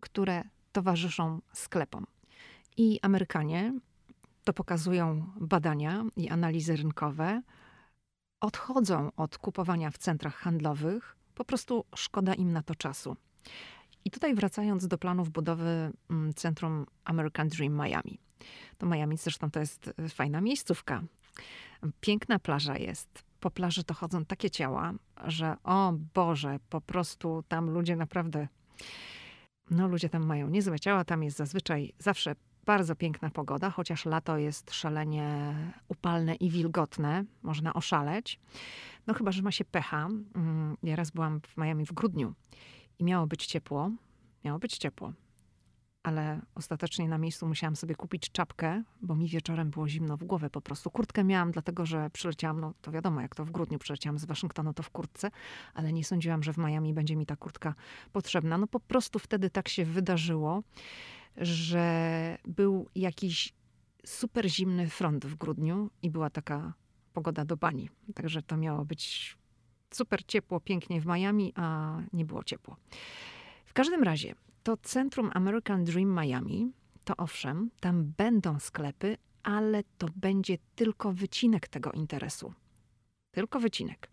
które 0.00 0.42
towarzyszą 0.72 1.40
sklepom? 1.52 2.06
I 2.76 3.00
Amerykanie, 3.02 3.78
to 4.44 4.52
pokazują 4.52 5.32
badania 5.40 6.04
i 6.16 6.28
analizy 6.28 6.76
rynkowe, 6.76 7.42
odchodzą 8.40 9.12
od 9.16 9.38
kupowania 9.38 9.90
w 9.90 9.98
centrach 9.98 10.34
handlowych, 10.34 11.16
po 11.34 11.44
prostu 11.44 11.84
szkoda 11.94 12.34
im 12.34 12.52
na 12.52 12.62
to 12.62 12.74
czasu. 12.74 13.16
I 14.04 14.10
tutaj 14.10 14.34
wracając 14.34 14.86
do 14.86 14.98
planów 14.98 15.30
budowy 15.30 15.92
mm, 16.10 16.34
centrum 16.34 16.86
American 17.04 17.48
Dream 17.48 17.74
Miami. 17.74 18.18
To 18.78 18.86
Miami 18.86 19.16
zresztą 19.16 19.50
to 19.50 19.60
jest 19.60 19.94
e, 19.98 20.08
fajna 20.08 20.40
miejscówka. 20.40 21.02
Piękna 22.00 22.38
plaża 22.38 22.78
jest. 22.78 23.24
Po 23.40 23.50
plaży 23.50 23.84
to 23.84 23.94
chodzą 23.94 24.24
takie 24.24 24.50
ciała, 24.50 24.92
że 25.24 25.56
o 25.64 25.92
Boże, 26.14 26.58
po 26.68 26.80
prostu 26.80 27.44
tam 27.48 27.70
ludzie 27.70 27.96
naprawdę. 27.96 28.48
No, 29.70 29.88
ludzie 29.88 30.08
tam 30.08 30.26
mają 30.26 30.48
niezłe 30.48 30.80
ciała. 30.80 31.04
Tam 31.04 31.22
jest 31.22 31.36
zazwyczaj 31.36 31.92
zawsze 31.98 32.34
bardzo 32.64 32.96
piękna 32.96 33.30
pogoda, 33.30 33.70
chociaż 33.70 34.04
lato 34.04 34.38
jest 34.38 34.74
szalenie 34.74 35.54
upalne 35.88 36.34
i 36.34 36.50
wilgotne. 36.50 37.24
Można 37.42 37.74
oszaleć. 37.74 38.40
No, 39.06 39.14
chyba, 39.14 39.32
że 39.32 39.42
ma 39.42 39.52
się 39.52 39.64
pecha. 39.64 40.08
Mm, 40.34 40.76
ja 40.82 40.96
raz 40.96 41.10
byłam 41.10 41.40
w 41.40 41.56
Miami 41.56 41.86
w 41.86 41.92
grudniu 41.92 42.34
i 43.02 43.04
miało 43.04 43.26
być 43.26 43.46
ciepło. 43.46 43.90
Miało 44.44 44.58
być 44.58 44.78
ciepło. 44.78 45.12
Ale 46.02 46.40
ostatecznie 46.54 47.08
na 47.08 47.18
miejscu 47.18 47.46
musiałam 47.46 47.76
sobie 47.76 47.94
kupić 47.94 48.30
czapkę, 48.30 48.82
bo 49.02 49.14
mi 49.14 49.28
wieczorem 49.28 49.70
było 49.70 49.88
zimno 49.88 50.16
w 50.16 50.24
głowę 50.24 50.50
po 50.50 50.60
prostu. 50.60 50.90
Kurtkę 50.90 51.24
miałam, 51.24 51.50
dlatego 51.50 51.86
że 51.86 52.10
przyleciałam, 52.10 52.60
no 52.60 52.74
to 52.82 52.92
wiadomo, 52.92 53.20
jak 53.20 53.34
to 53.34 53.44
w 53.44 53.50
grudniu 53.50 53.78
przyleciałam 53.78 54.18
z 54.18 54.24
Waszyngtonu, 54.24 54.74
to 54.74 54.82
w 54.82 54.90
kurtce, 54.90 55.30
ale 55.74 55.92
nie 55.92 56.04
sądziłam, 56.04 56.42
że 56.42 56.52
w 56.52 56.58
Miami 56.58 56.94
będzie 56.94 57.16
mi 57.16 57.26
ta 57.26 57.36
kurtka 57.36 57.74
potrzebna. 58.12 58.58
No 58.58 58.66
po 58.66 58.80
prostu 58.80 59.18
wtedy 59.18 59.50
tak 59.50 59.68
się 59.68 59.84
wydarzyło, 59.84 60.62
że 61.36 62.38
był 62.44 62.88
jakiś 62.94 63.52
super 64.06 64.50
zimny 64.50 64.88
front 64.88 65.26
w 65.26 65.34
grudniu 65.34 65.90
i 66.02 66.10
była 66.10 66.30
taka 66.30 66.72
pogoda 67.12 67.44
do 67.44 67.56
bani. 67.56 67.88
Także 68.14 68.42
to 68.42 68.56
miało 68.56 68.84
być 68.84 69.36
super 69.96 70.24
ciepło, 70.26 70.60
pięknie 70.60 71.00
w 71.00 71.06
Miami, 71.06 71.52
a 71.56 71.96
nie 72.12 72.24
było 72.24 72.44
ciepło. 72.44 72.76
W 73.64 73.72
każdym 73.72 74.02
razie, 74.02 74.34
to 74.62 74.76
centrum 74.76 75.30
American 75.34 75.84
Dream 75.84 76.20
Miami, 76.20 76.72
to 77.04 77.16
owszem, 77.16 77.70
tam 77.80 78.12
będą 78.16 78.58
sklepy, 78.58 79.16
ale 79.42 79.82
to 79.98 80.06
będzie 80.16 80.58
tylko 80.74 81.12
wycinek 81.12 81.68
tego 81.68 81.92
interesu. 81.92 82.52
Tylko 83.30 83.60
wycinek. 83.60 84.10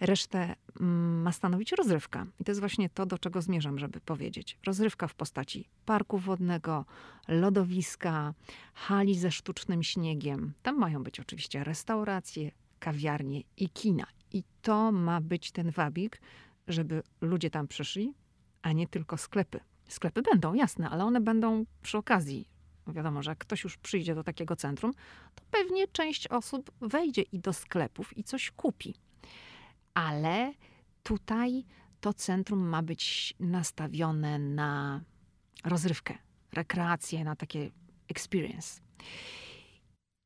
Resztę 0.00 0.56
mm, 0.80 1.22
ma 1.22 1.32
stanowić 1.32 1.72
rozrywka. 1.72 2.26
I 2.40 2.44
to 2.44 2.50
jest 2.50 2.60
właśnie 2.60 2.90
to, 2.90 3.06
do 3.06 3.18
czego 3.18 3.42
zmierzam, 3.42 3.78
żeby 3.78 4.00
powiedzieć. 4.00 4.58
Rozrywka 4.66 5.08
w 5.08 5.14
postaci 5.14 5.68
parku 5.84 6.18
wodnego, 6.18 6.84
lodowiska, 7.28 8.34
hali 8.74 9.18
ze 9.18 9.30
sztucznym 9.30 9.82
śniegiem. 9.82 10.52
Tam 10.62 10.78
mają 10.78 11.02
być 11.02 11.20
oczywiście 11.20 11.64
restauracje, 11.64 12.50
kawiarnie 12.78 13.42
i 13.56 13.68
kina. 13.68 14.06
I 14.32 14.44
to 14.62 14.92
ma 14.92 15.20
być 15.20 15.52
ten 15.52 15.70
wabik, 15.70 16.20
żeby 16.68 17.02
ludzie 17.20 17.50
tam 17.50 17.68
przyszli, 17.68 18.14
a 18.62 18.72
nie 18.72 18.88
tylko 18.88 19.16
sklepy. 19.16 19.60
Sklepy 19.88 20.22
będą, 20.22 20.54
jasne, 20.54 20.90
ale 20.90 21.04
one 21.04 21.20
będą 21.20 21.64
przy 21.82 21.98
okazji. 21.98 22.48
Wiadomo, 22.86 23.22
że 23.22 23.30
jak 23.30 23.38
ktoś 23.38 23.64
już 23.64 23.76
przyjdzie 23.76 24.14
do 24.14 24.24
takiego 24.24 24.56
centrum, 24.56 24.92
to 25.34 25.44
pewnie 25.50 25.88
część 25.88 26.28
osób 26.28 26.70
wejdzie 26.80 27.22
i 27.22 27.38
do 27.38 27.52
sklepów 27.52 28.18
i 28.18 28.24
coś 28.24 28.50
kupi. 28.50 28.94
Ale 29.94 30.52
tutaj 31.02 31.64
to 32.00 32.12
centrum 32.12 32.68
ma 32.68 32.82
być 32.82 33.34
nastawione 33.40 34.38
na 34.38 35.00
rozrywkę, 35.64 36.18
rekreację, 36.52 37.24
na 37.24 37.36
takie 37.36 37.70
experience. 38.08 38.80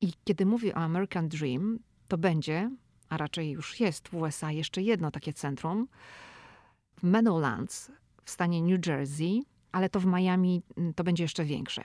I 0.00 0.12
kiedy 0.24 0.46
mówię 0.46 0.74
o 0.74 0.78
American 0.78 1.28
Dream, 1.28 1.78
to 2.08 2.18
będzie, 2.18 2.70
a 3.08 3.16
raczej 3.16 3.50
już 3.50 3.80
jest 3.80 4.08
w 4.08 4.14
USA 4.14 4.52
jeszcze 4.52 4.82
jedno 4.82 5.10
takie 5.10 5.32
centrum 5.32 5.88
w 6.96 7.02
Meadowlands 7.02 7.92
w 8.24 8.30
stanie 8.30 8.62
New 8.62 8.86
Jersey, 8.86 9.42
ale 9.72 9.88
to 9.88 10.00
w 10.00 10.06
Miami 10.06 10.62
mm, 10.76 10.94
to 10.94 11.04
będzie 11.04 11.24
jeszcze 11.24 11.44
większe. 11.44 11.84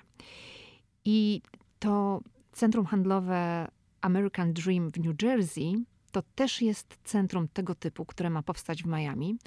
I 1.06 1.42
to 1.80 2.22
centrum 2.52 2.86
handlowe 2.86 3.68
American 4.02 4.54
Dream 4.54 4.92
w 4.92 5.00
New 5.00 5.22
Jersey 5.22 5.86
to 6.12 6.22
też 6.36 6.62
jest 6.62 6.98
centrum 7.04 7.48
tego 7.48 7.76
typu, 7.76 8.06
które 8.06 8.30
ma 8.30 8.44
powstać 8.44 8.84
w 8.84 8.86
Miami. 8.86 9.38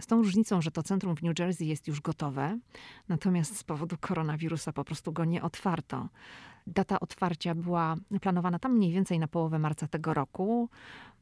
Z 0.00 0.06
tą 0.06 0.16
różnicą, 0.22 0.62
że 0.62 0.70
to 0.70 0.82
centrum 0.82 1.16
w 1.16 1.22
New 1.22 1.38
Jersey 1.38 1.66
jest 1.66 1.88
już 1.88 2.00
gotowe, 2.00 2.58
natomiast 3.08 3.56
z 3.56 3.64
powodu 3.64 3.96
koronawirusa 4.00 4.72
po 4.72 4.84
prostu 4.84 5.12
go 5.12 5.24
nie 5.24 5.42
otwarto. 5.42 6.08
Data 6.66 7.00
otwarcia 7.00 7.54
była 7.54 7.96
planowana 8.20 8.58
tam 8.58 8.72
mniej 8.76 8.92
więcej 8.92 9.18
na 9.18 9.28
połowę 9.28 9.58
marca 9.58 9.88
tego 9.88 10.14
roku. 10.14 10.68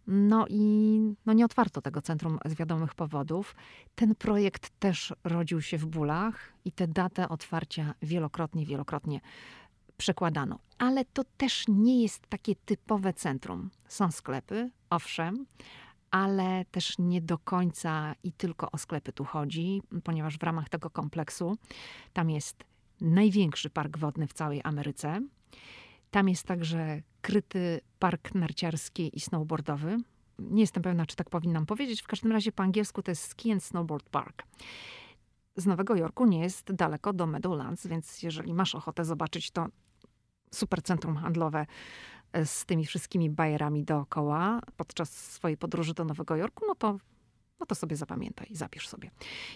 No 0.06 0.46
i 0.48 1.00
no 1.26 1.32
nie 1.32 1.44
otwarto 1.44 1.80
tego 1.82 2.02
centrum 2.02 2.38
z 2.44 2.54
wiadomych 2.54 2.94
powodów. 2.94 3.56
Ten 3.94 4.14
projekt 4.14 4.70
też 4.78 5.14
rodził 5.24 5.62
się 5.62 5.78
w 5.78 5.86
bólach 5.86 6.52
i 6.64 6.72
tę 6.72 6.88
datę 6.88 7.28
otwarcia 7.28 7.94
wielokrotnie, 8.02 8.66
wielokrotnie 8.66 9.20
przekładano. 9.96 10.58
Ale 10.78 11.04
to 11.04 11.22
też 11.36 11.64
nie 11.68 12.02
jest 12.02 12.26
takie 12.26 12.54
typowe 12.56 13.12
centrum. 13.12 13.70
Są 13.88 14.10
sklepy, 14.10 14.70
owszem, 14.90 15.46
ale 16.10 16.64
też 16.64 16.98
nie 16.98 17.20
do 17.20 17.38
końca 17.38 18.14
i 18.22 18.32
tylko 18.32 18.70
o 18.70 18.78
sklepy 18.78 19.12
tu 19.12 19.24
chodzi, 19.24 19.82
ponieważ 20.04 20.38
w 20.38 20.42
ramach 20.42 20.68
tego 20.68 20.90
kompleksu 20.90 21.56
tam 22.12 22.30
jest 22.30 22.64
największy 23.00 23.70
park 23.70 23.98
wodny 23.98 24.26
w 24.26 24.32
całej 24.32 24.60
Ameryce. 24.64 25.20
Tam 26.14 26.28
jest 26.28 26.46
także 26.46 27.02
kryty 27.22 27.80
park 27.98 28.34
narciarski 28.34 29.16
i 29.16 29.20
snowboardowy. 29.20 29.96
Nie 30.38 30.60
jestem 30.60 30.82
pewna, 30.82 31.06
czy 31.06 31.16
tak 31.16 31.30
powinnam 31.30 31.66
powiedzieć. 31.66 32.02
W 32.02 32.06
każdym 32.06 32.32
razie 32.32 32.52
po 32.52 32.62
angielsku 32.62 33.02
to 33.02 33.10
jest 33.10 33.22
Ski 33.22 33.52
and 33.52 33.64
Snowboard 33.64 34.08
Park. 34.08 34.42
Z 35.56 35.66
Nowego 35.66 35.96
Jorku 35.96 36.26
nie 36.26 36.40
jest 36.40 36.72
daleko 36.72 37.12
do 37.12 37.26
Meadowlands, 37.26 37.86
więc 37.86 38.22
jeżeli 38.22 38.54
masz 38.54 38.74
ochotę 38.74 39.04
zobaczyć 39.04 39.50
to 39.50 39.66
super 40.50 40.82
centrum 40.82 41.16
handlowe 41.16 41.66
e, 42.32 42.46
z 42.46 42.66
tymi 42.66 42.86
wszystkimi 42.86 43.30
bajerami 43.30 43.84
dookoła 43.84 44.60
podczas 44.76 45.32
swojej 45.32 45.56
podróży 45.56 45.94
do 45.94 46.04
Nowego 46.04 46.36
Jorku, 46.36 46.64
no 46.68 46.74
to, 46.74 46.98
no 47.60 47.66
to 47.66 47.74
sobie 47.74 47.96
zapamiętaj, 47.96 48.48
zapisz 48.50 48.88
sobie. 48.88 49.10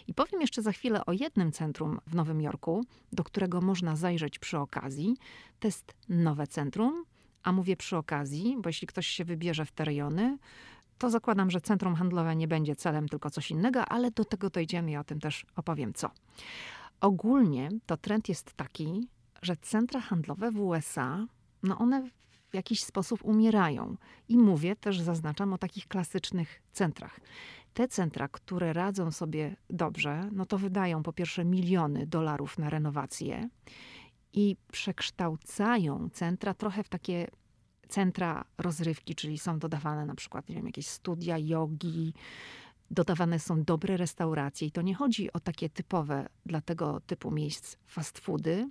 I 0.06 0.14
powiem 0.14 0.40
jeszcze 0.40 0.62
za 0.62 0.72
chwilę 0.72 1.06
o 1.06 1.12
jednym 1.12 1.52
centrum 1.52 1.98
w 2.06 2.14
Nowym 2.14 2.40
Jorku, 2.40 2.84
do 3.12 3.24
którego 3.24 3.60
można 3.60 3.96
zajrzeć 3.96 4.38
przy 4.38 4.58
okazji. 4.58 5.16
To 5.60 5.68
jest 5.68 5.94
nowe 6.08 6.46
centrum, 6.46 7.04
a 7.42 7.52
mówię 7.52 7.76
przy 7.76 7.96
okazji, 7.96 8.56
bo 8.58 8.68
jeśli 8.68 8.86
ktoś 8.86 9.06
się 9.06 9.24
wybierze 9.24 9.64
w 9.64 9.72
te 9.72 9.84
rejony, 9.84 10.38
to 10.98 11.10
zakładam, 11.10 11.50
że 11.50 11.60
centrum 11.60 11.94
handlowe 11.94 12.36
nie 12.36 12.48
będzie 12.48 12.76
celem, 12.76 13.08
tylko 13.08 13.30
coś 13.30 13.50
innego, 13.50 13.84
ale 13.84 14.10
do 14.10 14.24
tego 14.24 14.50
dojdziemy 14.50 14.90
i 14.90 14.96
o 14.96 15.04
tym 15.04 15.20
też 15.20 15.46
opowiem 15.56 15.92
co. 15.94 16.10
Ogólnie 17.00 17.68
to 17.86 17.96
trend 17.96 18.28
jest 18.28 18.52
taki, 18.52 19.08
że 19.42 19.56
centra 19.56 20.00
handlowe 20.00 20.50
w 20.50 20.60
USA, 20.60 21.26
no 21.62 21.78
one 21.78 22.10
w 22.50 22.54
jakiś 22.54 22.82
sposób 22.82 23.24
umierają. 23.24 23.96
I 24.28 24.38
mówię 24.38 24.76
też, 24.76 25.00
zaznaczam 25.00 25.52
o 25.52 25.58
takich 25.58 25.88
klasycznych 25.88 26.62
centrach. 26.72 27.20
Te 27.78 27.88
centra, 27.88 28.28
które 28.28 28.72
radzą 28.72 29.10
sobie 29.10 29.56
dobrze, 29.70 30.30
no 30.32 30.46
to 30.46 30.58
wydają 30.58 31.02
po 31.02 31.12
pierwsze 31.12 31.44
miliony 31.44 32.06
dolarów 32.06 32.58
na 32.58 32.70
renowację 32.70 33.48
i 34.32 34.56
przekształcają 34.72 36.08
centra 36.12 36.54
trochę 36.54 36.82
w 36.82 36.88
takie 36.88 37.30
centra 37.88 38.44
rozrywki, 38.58 39.14
czyli 39.14 39.38
są 39.38 39.58
dodawane 39.58 40.06
na 40.06 40.14
przykład, 40.14 40.48
nie 40.48 40.54
wiem, 40.54 40.66
jakieś 40.66 40.86
studia 40.86 41.38
jogi, 41.38 42.14
dodawane 42.90 43.38
są 43.38 43.64
dobre 43.64 43.96
restauracje. 43.96 44.68
I 44.68 44.72
to 44.72 44.82
nie 44.82 44.94
chodzi 44.94 45.32
o 45.32 45.40
takie 45.40 45.70
typowe 45.70 46.28
dla 46.46 46.60
tego 46.60 47.00
typu 47.00 47.30
miejsc 47.30 47.76
fast 47.86 48.18
foody, 48.18 48.70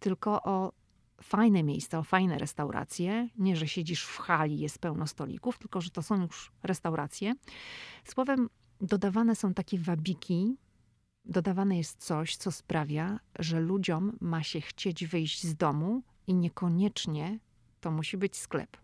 tylko 0.00 0.42
o 0.42 0.72
fajne 1.22 1.62
miejsca, 1.62 1.98
o 1.98 2.02
fajne 2.02 2.38
restauracje. 2.38 3.28
Nie, 3.38 3.56
że 3.56 3.68
siedzisz 3.68 4.04
w 4.04 4.18
hali, 4.18 4.58
jest 4.58 4.78
pełno 4.78 5.06
stolików, 5.06 5.58
tylko 5.58 5.80
że 5.80 5.90
to 5.90 6.02
są 6.02 6.22
już 6.22 6.52
restauracje. 6.62 7.34
Słowem, 8.04 8.48
dodawane 8.80 9.36
są 9.36 9.54
takie 9.54 9.78
wabiki, 9.78 10.56
dodawane 11.24 11.78
jest 11.78 12.04
coś, 12.04 12.36
co 12.36 12.52
sprawia, 12.52 13.20
że 13.38 13.60
ludziom 13.60 14.16
ma 14.20 14.42
się 14.42 14.60
chcieć 14.60 15.06
wyjść 15.06 15.46
z 15.46 15.54
domu 15.54 16.02
i 16.26 16.34
niekoniecznie 16.34 17.38
to 17.80 17.90
musi 17.90 18.16
być 18.16 18.36
sklep. 18.36 18.76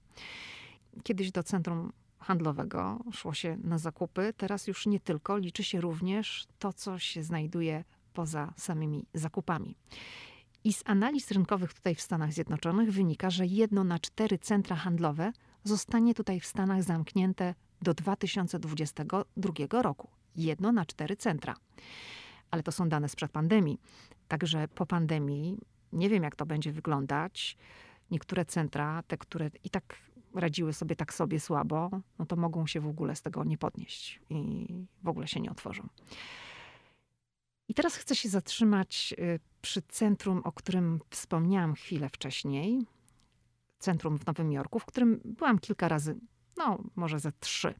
Kiedyś 1.03 1.33
do 1.33 1.43
centrum 1.43 1.93
handlowego 2.19 3.05
szło 3.13 3.35
się 3.35 3.57
na 3.57 3.79
zakupy, 3.79 4.35
teraz 4.37 4.67
już 4.67 4.87
nie 4.87 5.01
tylko, 5.01 5.39
liczy 5.39 5.65
się 5.65 5.81
również 5.81 6.47
to, 6.59 6.73
co 6.73 6.99
się 6.99 7.23
znajduje 7.23 7.85
poza 8.13 8.53
samymi 8.57 9.07
zakupami. 9.15 9.77
I 10.65 10.73
z 10.73 10.83
analiz 10.87 11.31
rynkowych 11.31 11.75
tutaj 11.75 11.95
w 11.95 12.01
Stanach 12.01 12.33
Zjednoczonych 12.33 12.93
wynika, 12.93 13.31
że 13.31 13.47
jedno 13.47 13.85
na 13.85 13.99
cztery 13.99 14.39
centra 14.39 14.77
handlowe 14.77 15.33
zostanie 15.65 16.15
tutaj 16.15 16.41
w 16.41 16.47
Stanach 16.47 16.83
zamknięte 16.83 17.55
do 17.83 17.95
2022 17.95 19.83
roku. 19.83 20.09
Jedno 20.37 20.73
na 20.73 20.87
cztery 20.87 21.17
centra. 21.17 21.55
Ale 22.51 22.63
to 22.63 22.73
są 22.73 22.89
dane 22.89 23.09
sprzed 23.09 23.33
pandemii. 23.33 23.81
Także 24.29 24.69
po 24.69 24.87
pandemii 24.87 25.59
nie 25.93 26.09
wiem, 26.09 26.23
jak 26.23 26.37
to 26.37 26.47
będzie 26.47 26.73
wyglądać. 26.73 27.57
Niektóre 28.11 28.45
centra, 28.45 29.03
te, 29.03 29.19
które 29.19 29.51
i 29.65 29.71
tak 29.71 29.97
radziły 30.35 30.73
sobie 30.73 30.97
tak 30.97 31.15
sobie 31.15 31.41
słabo, 31.41 31.91
no 32.19 32.27
to 32.27 32.37
mogą 32.37 32.67
się 32.67 32.81
w 32.81 32.87
ogóle 32.87 33.17
z 33.17 33.23
tego 33.23 33.45
nie 33.45 33.59
podnieść 33.59 34.21
i 34.31 34.67
w 35.03 35.09
ogóle 35.09 35.29
się 35.29 35.41
nie 35.41 35.51
otworzą. 35.51 35.89
I 37.69 37.75
teraz 37.75 37.97
chcę 37.97 38.17
się 38.17 38.29
zatrzymać 38.29 39.15
y, 39.19 39.41
przy 39.65 39.83
centrum, 39.83 40.41
o 40.45 40.53
którym 40.53 41.01
wspomniałam 41.11 41.75
chwilę 41.75 42.09
wcześniej. 42.09 42.87
Centrum 43.79 44.19
w 44.19 44.27
Nowym 44.27 44.53
Jorku, 44.53 44.79
w 44.79 44.85
którym 44.85 45.21
byłam 45.25 45.59
kilka 45.59 45.89
razy, 45.89 46.17
no 46.57 46.79
może 46.97 47.19
ze 47.21 47.33
trzy. 47.33 47.75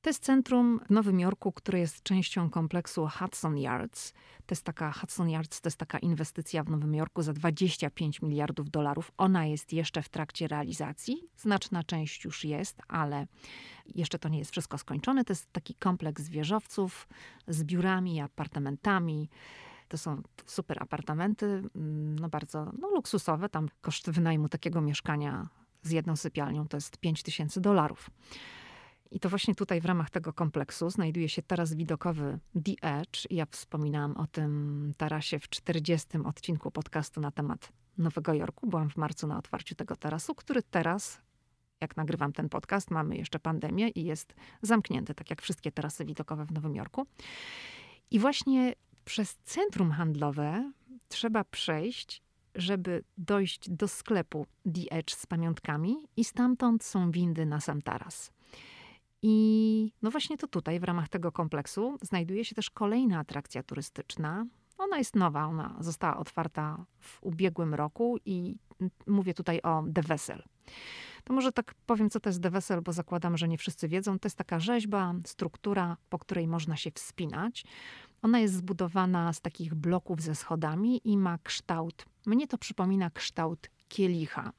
To 0.00 0.10
jest 0.10 0.24
centrum 0.24 0.80
w 0.86 0.90
Nowym 0.90 1.20
Jorku, 1.20 1.52
które 1.52 1.78
jest 1.78 2.02
częścią 2.02 2.50
kompleksu 2.50 3.08
Hudson 3.18 3.58
Yards. 3.58 4.12
To 4.46 4.52
jest 4.52 4.64
taka 4.64 4.92
Hudson 4.92 5.30
Yards, 5.30 5.60
to 5.60 5.66
jest 5.66 5.76
taka 5.76 5.98
inwestycja 5.98 6.64
w 6.64 6.70
Nowym 6.70 6.94
Jorku 6.94 7.22
za 7.22 7.32
25 7.32 8.22
miliardów 8.22 8.70
dolarów. 8.70 9.12
Ona 9.16 9.46
jest 9.46 9.72
jeszcze 9.72 10.02
w 10.02 10.08
trakcie 10.08 10.48
realizacji. 10.48 11.22
Znaczna 11.36 11.84
część 11.84 12.24
już 12.24 12.44
jest, 12.44 12.82
ale 12.88 13.26
jeszcze 13.94 14.18
to 14.18 14.28
nie 14.28 14.38
jest 14.38 14.50
wszystko 14.50 14.78
skończone. 14.78 15.24
To 15.24 15.32
jest 15.32 15.52
taki 15.52 15.74
kompleks 15.74 16.28
wieżowców 16.28 17.08
z 17.48 17.64
biurami 17.64 18.20
apartamentami. 18.20 19.28
To 19.88 19.98
są 19.98 20.22
super 20.46 20.82
apartamenty, 20.82 21.46
mm, 21.46 22.18
no 22.18 22.28
bardzo 22.28 22.72
no, 22.78 22.88
luksusowe. 22.88 23.48
Tam 23.48 23.68
koszt 23.80 24.10
wynajmu 24.10 24.48
takiego 24.48 24.80
mieszkania 24.80 25.48
z 25.82 25.90
jedną 25.90 26.16
sypialnią 26.16 26.68
to 26.68 26.76
jest 26.76 26.98
5 26.98 27.22
tysięcy 27.22 27.60
dolarów. 27.60 28.10
I 29.10 29.20
to 29.20 29.28
właśnie 29.28 29.54
tutaj 29.54 29.80
w 29.80 29.84
ramach 29.84 30.10
tego 30.10 30.32
kompleksu 30.32 30.90
znajduje 30.90 31.28
się 31.28 31.42
taras 31.42 31.74
widokowy 31.74 32.38
The 32.64 32.98
Edge. 32.98 33.26
Ja 33.30 33.46
wspominałam 33.46 34.16
o 34.16 34.26
tym 34.26 34.94
tarasie 34.96 35.38
w 35.38 35.48
40 35.48 36.08
odcinku 36.24 36.70
podcastu 36.70 37.20
na 37.20 37.30
temat 37.30 37.72
Nowego 37.98 38.34
Jorku. 38.34 38.66
Byłam 38.66 38.90
w 38.90 38.96
marcu 38.96 39.26
na 39.26 39.38
otwarciu 39.38 39.74
tego 39.74 39.96
tarasu, 39.96 40.34
który 40.34 40.62
teraz, 40.62 41.20
jak 41.80 41.96
nagrywam 41.96 42.32
ten 42.32 42.48
podcast, 42.48 42.90
mamy 42.90 43.16
jeszcze 43.16 43.38
pandemię 43.38 43.88
i 43.88 44.04
jest 44.04 44.34
zamknięty, 44.62 45.14
tak 45.14 45.30
jak 45.30 45.42
wszystkie 45.42 45.72
tarasy 45.72 46.04
widokowe 46.04 46.44
w 46.44 46.52
Nowym 46.52 46.74
Jorku. 46.74 47.06
I 48.10 48.18
właśnie 48.18 48.74
przez 49.08 49.36
centrum 49.36 49.90
handlowe 49.90 50.72
trzeba 51.08 51.44
przejść, 51.44 52.22
żeby 52.54 53.04
dojść 53.18 53.70
do 53.70 53.88
sklepu 53.88 54.46
The 54.74 54.96
Edge 54.96 55.14
z 55.14 55.26
pamiątkami 55.26 55.96
i 56.16 56.24
stamtąd 56.24 56.84
są 56.84 57.10
windy 57.10 57.46
na 57.46 57.60
sam 57.60 57.82
taras. 57.82 58.32
I 59.22 59.92
no 60.02 60.10
właśnie 60.10 60.36
to 60.36 60.46
tutaj, 60.46 60.80
w 60.80 60.84
ramach 60.84 61.08
tego 61.08 61.32
kompleksu, 61.32 61.98
znajduje 62.02 62.44
się 62.44 62.54
też 62.54 62.70
kolejna 62.70 63.18
atrakcja 63.18 63.62
turystyczna. 63.62 64.46
Ona 64.78 64.98
jest 64.98 65.16
nowa, 65.16 65.44
ona 65.44 65.76
została 65.80 66.16
otwarta 66.16 66.84
w 67.00 67.22
ubiegłym 67.22 67.74
roku 67.74 68.18
i 68.24 68.56
mówię 69.06 69.34
tutaj 69.34 69.62
o 69.62 69.84
The 69.94 70.02
Vessel. 70.02 70.42
To 71.24 71.34
może 71.34 71.52
tak 71.52 71.74
powiem, 71.86 72.10
co 72.10 72.20
to 72.20 72.28
jest 72.28 72.42
The 72.42 72.50
Vessel, 72.50 72.82
bo 72.82 72.92
zakładam, 72.92 73.36
że 73.36 73.48
nie 73.48 73.58
wszyscy 73.58 73.88
wiedzą. 73.88 74.18
To 74.18 74.26
jest 74.26 74.38
taka 74.38 74.60
rzeźba, 74.60 75.14
struktura, 75.24 75.96
po 76.10 76.18
której 76.18 76.48
można 76.48 76.76
się 76.76 76.90
wspinać. 76.90 77.64
Ona 78.22 78.38
jest 78.38 78.54
zbudowana 78.54 79.32
z 79.32 79.40
takich 79.40 79.74
bloków 79.74 80.22
ze 80.22 80.34
schodami 80.34 81.00
i 81.04 81.18
ma 81.18 81.38
kształt, 81.38 82.04
mnie 82.26 82.48
to 82.48 82.58
przypomina 82.58 83.10
kształt 83.10 83.70
kielicha. 83.88 84.52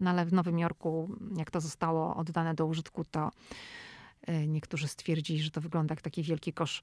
No 0.00 0.10
ale 0.10 0.24
w 0.24 0.32
Nowym 0.32 0.58
Jorku, 0.58 1.16
jak 1.36 1.50
to 1.50 1.60
zostało 1.60 2.16
oddane 2.16 2.54
do 2.54 2.66
użytku, 2.66 3.04
to 3.04 3.30
e, 4.22 4.46
niektórzy 4.46 4.88
stwierdzili, 4.88 5.42
że 5.42 5.50
to 5.50 5.60
wygląda 5.60 5.92
jak 5.92 6.02
taki 6.02 6.22
wielki 6.22 6.52
kosz 6.52 6.82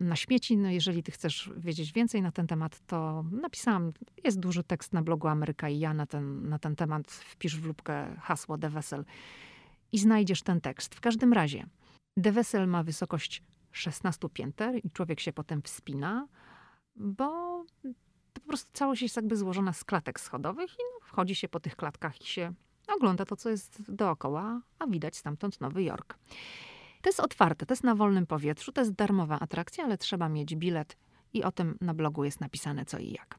na 0.00 0.16
śmieci. 0.16 0.56
No 0.56 0.70
jeżeli 0.70 1.02
ty 1.02 1.12
chcesz 1.12 1.50
wiedzieć 1.56 1.92
więcej 1.92 2.22
na 2.22 2.32
ten 2.32 2.46
temat, 2.46 2.80
to 2.86 3.24
napisałam, 3.32 3.92
jest 4.24 4.40
duży 4.40 4.64
tekst 4.64 4.92
na 4.92 5.02
blogu 5.02 5.28
Ameryka 5.28 5.68
i 5.68 5.78
ja 5.78 5.94
na 5.94 6.06
ten, 6.06 6.48
na 6.48 6.58
ten 6.58 6.76
temat. 6.76 7.10
Wpisz 7.12 7.56
w 7.56 7.64
lubkę 7.64 8.16
hasło 8.20 8.58
The 8.58 8.68
Vessel 8.68 9.04
i 9.92 9.98
znajdziesz 9.98 10.42
ten 10.42 10.60
tekst. 10.60 10.94
W 10.94 11.00
każdym 11.00 11.32
razie, 11.32 11.66
The 12.22 12.32
Vessel 12.32 12.68
ma 12.68 12.82
wysokość 12.82 13.42
16 13.76 14.28
pięter 14.28 14.84
i 14.84 14.90
człowiek 14.90 15.20
się 15.20 15.32
potem 15.32 15.62
wspina, 15.62 16.28
bo 16.96 17.24
to 18.32 18.40
po 18.40 18.48
prostu 18.48 18.70
całość 18.72 19.02
jest 19.02 19.16
jakby 19.16 19.36
złożona 19.36 19.72
z 19.72 19.84
klatek 19.84 20.20
schodowych 20.20 20.70
i 20.72 20.82
no, 20.92 21.06
wchodzi 21.06 21.34
się 21.34 21.48
po 21.48 21.60
tych 21.60 21.76
klatkach 21.76 22.20
i 22.20 22.26
się 22.26 22.52
ogląda 22.88 23.24
to, 23.24 23.36
co 23.36 23.50
jest 23.50 23.82
dookoła, 23.88 24.60
a 24.78 24.86
widać 24.86 25.16
stamtąd 25.16 25.60
Nowy 25.60 25.82
Jork. 25.82 26.18
To 27.02 27.08
jest 27.08 27.20
otwarte, 27.20 27.66
to 27.66 27.72
jest 27.72 27.84
na 27.84 27.94
wolnym 27.94 28.26
powietrzu, 28.26 28.72
to 28.72 28.80
jest 28.80 28.92
darmowa 28.92 29.40
atrakcja, 29.40 29.84
ale 29.84 29.98
trzeba 29.98 30.28
mieć 30.28 30.56
bilet 30.56 30.96
i 31.32 31.42
o 31.42 31.52
tym 31.52 31.78
na 31.80 31.94
blogu 31.94 32.24
jest 32.24 32.40
napisane 32.40 32.84
co 32.84 32.98
i 32.98 33.12
jak. 33.12 33.38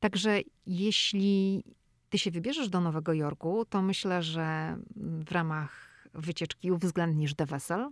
Także 0.00 0.40
jeśli 0.66 1.64
ty 2.08 2.18
się 2.18 2.30
wybierzesz 2.30 2.68
do 2.68 2.80
Nowego 2.80 3.12
Jorku, 3.12 3.64
to 3.64 3.82
myślę, 3.82 4.22
że 4.22 4.76
w 4.96 5.32
ramach 5.32 5.88
wycieczki 6.14 6.72
uwzględnisz 6.72 7.34
The 7.34 7.46
Vessel, 7.46 7.90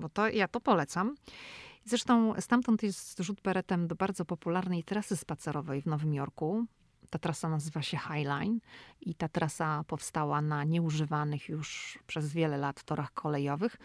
bo 0.00 0.08
to 0.08 0.28
ja 0.28 0.48
to 0.48 0.60
polecam. 0.60 1.14
Zresztą 1.84 2.34
stamtąd 2.40 2.82
jest 2.82 3.18
rzut 3.18 3.40
beretem 3.40 3.88
do 3.88 3.94
bardzo 3.94 4.24
popularnej 4.24 4.84
trasy 4.84 5.16
spacerowej 5.16 5.82
w 5.82 5.86
Nowym 5.86 6.14
Jorku. 6.14 6.64
Ta 7.10 7.18
trasa 7.18 7.48
nazywa 7.48 7.82
się 7.82 7.98
Highline 7.98 8.60
i 9.00 9.14
ta 9.14 9.28
trasa 9.28 9.84
powstała 9.86 10.40
na 10.40 10.64
nieużywanych 10.64 11.48
już 11.48 11.98
przez 12.06 12.32
wiele 12.32 12.56
lat 12.56 12.82
torach 12.82 13.14
kolejowych. 13.14 13.76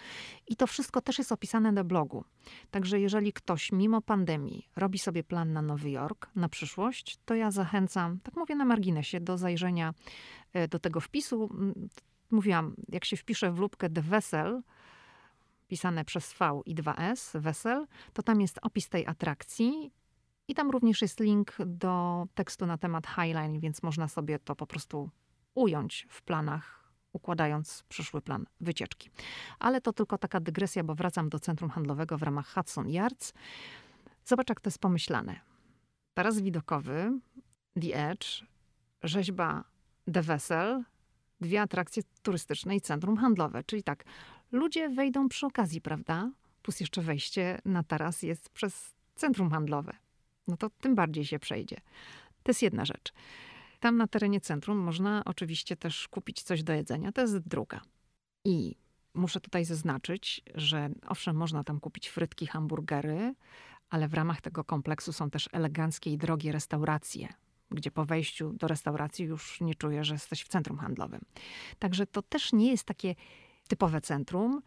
I 0.47 0.55
to 0.55 0.67
wszystko 0.67 1.01
też 1.01 1.17
jest 1.17 1.31
opisane 1.31 1.71
na 1.71 1.83
blogu. 1.83 2.23
Także 2.71 2.99
jeżeli 2.99 3.33
ktoś 3.33 3.71
mimo 3.71 4.01
pandemii 4.01 4.69
robi 4.75 4.99
sobie 4.99 5.23
plan 5.23 5.53
na 5.53 5.61
Nowy 5.61 5.89
Jork, 5.91 6.29
na 6.35 6.49
przyszłość, 6.49 7.17
to 7.25 7.35
ja 7.35 7.51
zachęcam, 7.51 8.19
tak 8.19 8.35
mówię 8.35 8.55
na 8.55 8.65
marginesie, 8.65 9.19
do 9.19 9.37
zajrzenia 9.37 9.93
e, 10.53 10.67
do 10.67 10.79
tego 10.79 10.99
wpisu. 10.99 11.49
Mówiłam, 12.31 12.75
jak 12.89 13.05
się 13.05 13.17
wpisze 13.17 13.51
w 13.51 13.59
lubkę 13.59 13.89
The 13.89 14.01
Vessel, 14.01 14.61
pisane 15.67 16.05
przez 16.05 16.33
V 16.33 16.61
i 16.65 16.75
2S, 16.75 17.39
Wesel, 17.39 17.87
to 18.13 18.23
tam 18.23 18.41
jest 18.41 18.59
opis 18.61 18.89
tej 18.89 19.07
atrakcji 19.07 19.91
i 20.47 20.55
tam 20.55 20.71
również 20.71 21.01
jest 21.01 21.19
link 21.19 21.55
do 21.65 22.25
tekstu 22.35 22.65
na 22.65 22.77
temat 22.77 23.07
Highline, 23.07 23.59
więc 23.59 23.83
można 23.83 24.07
sobie 24.07 24.39
to 24.39 24.55
po 24.55 24.67
prostu 24.67 25.09
ująć 25.55 26.07
w 26.09 26.21
planach, 26.21 26.93
układając 27.13 27.83
przyszły 27.89 28.21
plan 28.21 28.45
wycieczki. 28.61 29.09
Ale 29.59 29.81
to 29.81 29.93
tylko 29.93 30.17
taka 30.17 30.39
dygresja, 30.39 30.83
bo 30.83 30.95
wracam 30.95 31.29
do 31.29 31.39
centrum 31.39 31.69
handlowego 31.69 32.17
w 32.17 32.23
ramach 32.23 32.53
Hudson 32.53 32.89
Yards. 32.89 33.33
Zobacz, 34.25 34.49
jak 34.49 34.61
to 34.61 34.67
jest 34.67 34.79
pomyślane. 34.79 35.39
Taras 36.13 36.39
widokowy, 36.39 37.19
The 37.81 38.09
Edge, 38.09 38.27
rzeźba 39.03 39.63
The 40.13 40.21
Vessel, 40.21 40.83
dwie 41.41 41.61
atrakcje 41.61 42.03
turystyczne 42.21 42.75
i 42.75 42.81
centrum 42.81 43.17
handlowe. 43.17 43.63
Czyli 43.63 43.83
tak, 43.83 44.03
ludzie 44.53 44.89
wejdą 44.89 45.29
przy 45.29 45.45
okazji, 45.45 45.81
prawda? 45.81 46.31
Plus 46.61 46.79
jeszcze 46.79 47.01
wejście 47.01 47.61
na 47.65 47.83
taras 47.83 48.23
jest 48.23 48.49
przez 48.49 48.93
centrum 49.15 49.49
handlowe. 49.49 49.95
No 50.47 50.57
to 50.57 50.69
tym 50.69 50.95
bardziej 50.95 51.25
się 51.25 51.39
przejdzie. 51.39 51.77
To 52.43 52.49
jest 52.49 52.61
jedna 52.61 52.85
rzecz. 52.85 53.13
Tam 53.79 53.97
na 53.97 54.07
terenie 54.07 54.41
centrum 54.41 54.77
można 54.77 55.21
oczywiście 55.25 55.75
też 55.75 56.07
kupić 56.07 56.43
coś 56.43 56.63
do 56.63 56.73
jedzenia. 56.73 57.11
To 57.11 57.21
jest 57.21 57.39
druga. 57.39 57.81
I 58.45 58.75
muszę 59.13 59.39
tutaj 59.39 59.65
zaznaczyć, 59.65 60.41
że 60.55 60.89
owszem, 61.07 61.35
można 61.35 61.63
tam 61.63 61.79
kupić 61.79 62.07
frytki, 62.07 62.47
hamburgery, 62.47 63.35
ale 63.89 64.07
w 64.07 64.13
ramach 64.13 64.41
tego 64.41 64.63
kompleksu 64.63 65.13
są 65.13 65.29
też 65.29 65.49
eleganckie 65.51 66.13
i 66.13 66.17
drogie 66.17 66.51
restauracje, 66.51 67.27
gdzie 67.71 67.91
po 67.91 68.05
wejściu 68.05 68.53
do 68.53 68.67
restauracji 68.67 69.25
już 69.25 69.61
nie 69.61 69.75
czujesz, 69.75 70.07
że 70.07 70.15
jesteś 70.15 70.43
w 70.43 70.47
centrum 70.47 70.77
handlowym. 70.77 71.21
Także 71.79 72.07
to 72.07 72.21
też 72.21 72.53
nie 72.53 72.71
jest 72.71 72.83
takie 72.83 73.15
typowe 73.67 74.01
centrum, 74.01 74.61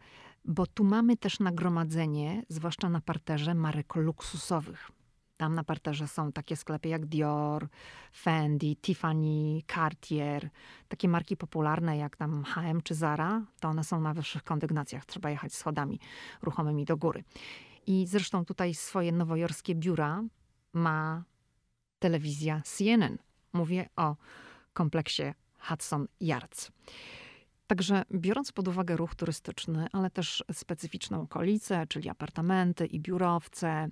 bo 0.45 0.67
tu 0.67 0.83
mamy 0.83 1.17
też 1.17 1.39
nagromadzenie, 1.39 2.43
zwłaszcza 2.49 2.89
na 2.89 3.01
parterze, 3.01 3.53
marek 3.53 3.95
luksusowych. 3.95 4.91
Tam 5.37 5.55
na 5.55 5.63
parterze 5.63 6.07
są 6.07 6.31
takie 6.31 6.55
sklepy 6.55 6.89
jak 6.89 7.05
Dior, 7.05 7.67
Fendi, 8.15 8.75
Tiffany, 8.75 9.61
Cartier. 9.73 10.49
Takie 10.87 11.07
marki 11.07 11.37
popularne 11.37 11.97
jak 11.97 12.17
tam 12.17 12.43
H&M 12.43 12.81
czy 12.81 12.95
Zara, 12.95 13.41
to 13.59 13.67
one 13.67 13.83
są 13.83 14.01
na 14.01 14.13
wyższych 14.13 14.43
kondygnacjach. 14.43 15.05
Trzeba 15.05 15.29
jechać 15.29 15.53
schodami 15.53 15.99
ruchomymi 16.41 16.85
do 16.85 16.97
góry. 16.97 17.23
I 17.87 18.05
zresztą 18.07 18.45
tutaj 18.45 18.73
swoje 18.73 19.11
nowojorskie 19.11 19.75
biura 19.75 20.23
ma 20.73 21.23
telewizja 21.99 22.61
CNN. 22.65 23.17
Mówię 23.53 23.89
o 23.95 24.15
kompleksie 24.73 25.33
Hudson 25.59 26.07
Yards. 26.21 26.71
Także 27.67 28.03
biorąc 28.11 28.51
pod 28.51 28.67
uwagę 28.67 28.97
ruch 28.97 29.15
turystyczny, 29.15 29.87
ale 29.91 30.09
też 30.09 30.43
specyficzną 30.51 31.21
okolicę, 31.21 31.87
czyli 31.87 32.09
apartamenty 32.09 32.85
i 32.85 32.99
biurowce, 32.99 33.89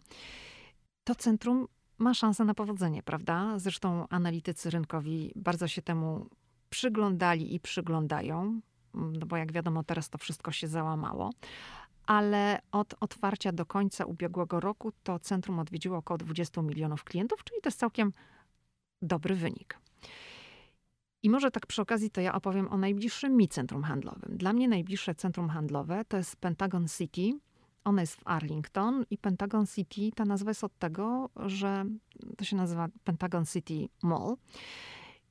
to 1.04 1.16
centrum 1.16 1.68
ma 1.98 2.14
szansę 2.14 2.46
na 2.46 2.54
powodzenie, 2.54 3.04
prawda? 3.04 3.60
Zresztą 3.60 4.08
analitycy 4.10 4.70
rynkowi 4.70 5.32
bardzo 5.36 5.68
się 5.68 5.82
temu 5.82 6.30
przyglądali 6.70 7.56
i 7.56 7.60
przyglądają, 7.60 8.62
no 8.94 9.26
bo 9.26 9.38
jak 9.38 9.52
wiadomo, 9.52 9.84
teraz 9.84 10.10
to 10.10 10.18
wszystko 10.18 10.52
się 10.52 10.68
załamało. 10.68 11.30
Ale 12.06 12.60
od 12.72 12.96
otwarcia 13.00 13.52
do 13.52 13.66
końca 13.66 14.06
ubiegłego 14.06 14.60
roku 14.60 14.92
to 15.04 15.20
centrum 15.20 15.60
odwiedziło 15.60 15.98
około 15.98 16.18
20 16.18 16.62
milionów 16.62 17.04
klientów, 17.04 17.44
czyli 17.44 17.62
to 17.62 17.68
jest 17.68 17.80
całkiem 17.80 18.14
dobry 19.02 19.36
wynik. 19.36 19.80
I 21.26 21.30
może 21.30 21.52
tak 21.52 21.68
przy 21.68 21.82
okazji 21.82 22.10
to 22.10 22.22
ja 22.22 22.34
opowiem 22.34 22.68
o 22.72 22.78
najbliższym 22.78 23.38
mi 23.38 23.48
centrum 23.48 23.84
handlowym. 23.84 24.38
Dla 24.38 24.54
mnie 24.54 24.68
najbliższe 24.68 25.16
centrum 25.16 25.50
handlowe 25.50 26.06
to 26.06 26.18
jest 26.18 26.36
Pentagon 26.36 26.88
City. 26.88 27.40
Ono 27.84 28.02
jest 28.02 28.16
w 28.16 28.22
Arlington 28.26 29.06
i 29.10 29.18
Pentagon 29.18 29.68
City, 29.68 30.12
ta 30.16 30.26
nazwa 30.26 30.50
jest 30.50 30.64
od 30.64 30.78
tego, 30.80 31.30
że 31.36 31.86
to 32.38 32.46
się 32.46 32.56
nazywa 32.56 32.88
Pentagon 33.04 33.46
City 33.46 33.90
Mall. 34.04 34.38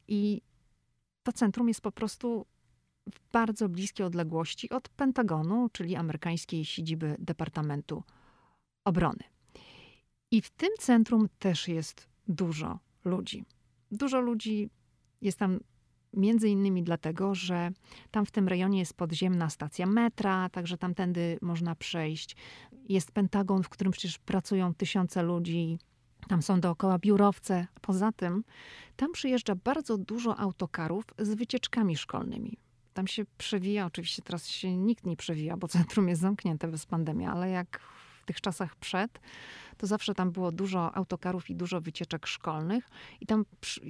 I 0.09 0.43
to 1.23 1.33
centrum 1.33 1.69
jest 1.69 1.81
po 1.81 1.93
prostu 1.93 2.47
w 3.13 3.33
bardzo 3.33 3.69
bliskiej 3.69 4.07
odległości 4.07 4.71
od 4.71 4.89
Pentagonu, 4.89 5.69
czyli 5.73 5.97
amerykańskiej 5.97 6.65
siedziby 6.65 7.17
Departamentu 7.19 8.03
Obrony. 8.85 9.25
I 10.31 10.43
w 10.43 10.51
tym 10.51 10.71
centrum 10.79 11.29
też 11.39 11.69
jest 11.69 12.09
dużo 12.29 12.79
ludzi. 13.05 13.45
Dużo 13.91 14.21
ludzi 14.21 14.71
jest 15.21 15.39
tam 15.39 15.61
Między 16.16 16.48
innymi 16.48 16.83
dlatego, 16.83 17.35
że 17.35 17.70
tam 18.11 18.27
w 18.27 18.31
tym 18.31 18.48
rejonie 18.48 18.79
jest 18.79 18.94
podziemna 18.94 19.50
stacja 19.50 19.87
metra, 19.87 20.48
także 20.48 20.79
tamtędy 20.79 21.38
można 21.42 21.74
przejść. 21.74 22.37
Jest 22.88 23.12
Pentagon, 23.12 23.62
w 23.62 23.68
którym 23.68 23.92
przecież 23.92 24.18
pracują 24.18 24.74
tysiące 24.74 25.22
ludzi. 25.22 25.79
Tam 26.29 26.42
są 26.42 26.61
dookoła 26.61 26.98
biurowce. 26.98 27.66
Poza 27.81 28.12
tym 28.12 28.44
tam 28.96 29.12
przyjeżdża 29.12 29.55
bardzo 29.55 29.98
dużo 29.98 30.38
autokarów 30.38 31.05
z 31.18 31.35
wycieczkami 31.35 31.96
szkolnymi. 31.96 32.59
Tam 32.94 33.07
się 33.07 33.24
przewija, 33.38 33.87
oczywiście 33.87 34.22
teraz 34.22 34.48
się 34.48 34.77
nikt 34.77 35.07
nie 35.07 35.16
przewija, 35.16 35.57
bo 35.57 35.68
centrum 35.68 36.09
jest 36.09 36.20
zamknięte 36.20 36.68
bez 36.68 36.87
pandemii, 36.87 37.27
ale 37.27 37.50
jak 37.50 37.81
w 38.25 38.27
tych 38.27 38.41
czasach 38.41 38.77
przed, 38.77 39.21
to 39.77 39.87
zawsze 39.87 40.15
tam 40.15 40.31
było 40.31 40.53
dużo 40.53 40.97
autokarów 40.97 41.51
i 41.51 41.57
dużo 41.57 41.81
wycieczek 41.81 42.27
szkolnych. 42.27 42.91
I 43.21 43.27
tam 43.27 43.45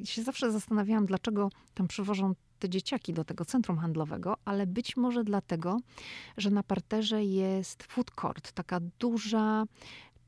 się 0.04 0.22
zawsze 0.22 0.52
zastanawiałam, 0.52 1.06
dlaczego 1.06 1.48
tam 1.74 1.88
przywożą 1.88 2.34
te 2.58 2.68
dzieciaki 2.68 3.12
do 3.12 3.24
tego 3.24 3.44
centrum 3.44 3.78
handlowego, 3.78 4.36
ale 4.44 4.66
być 4.66 4.96
może 4.96 5.24
dlatego, 5.24 5.76
że 6.36 6.50
na 6.50 6.62
parterze 6.62 7.24
jest 7.24 7.82
food 7.82 8.10
court, 8.10 8.52
taka 8.52 8.80
duża 8.98 9.64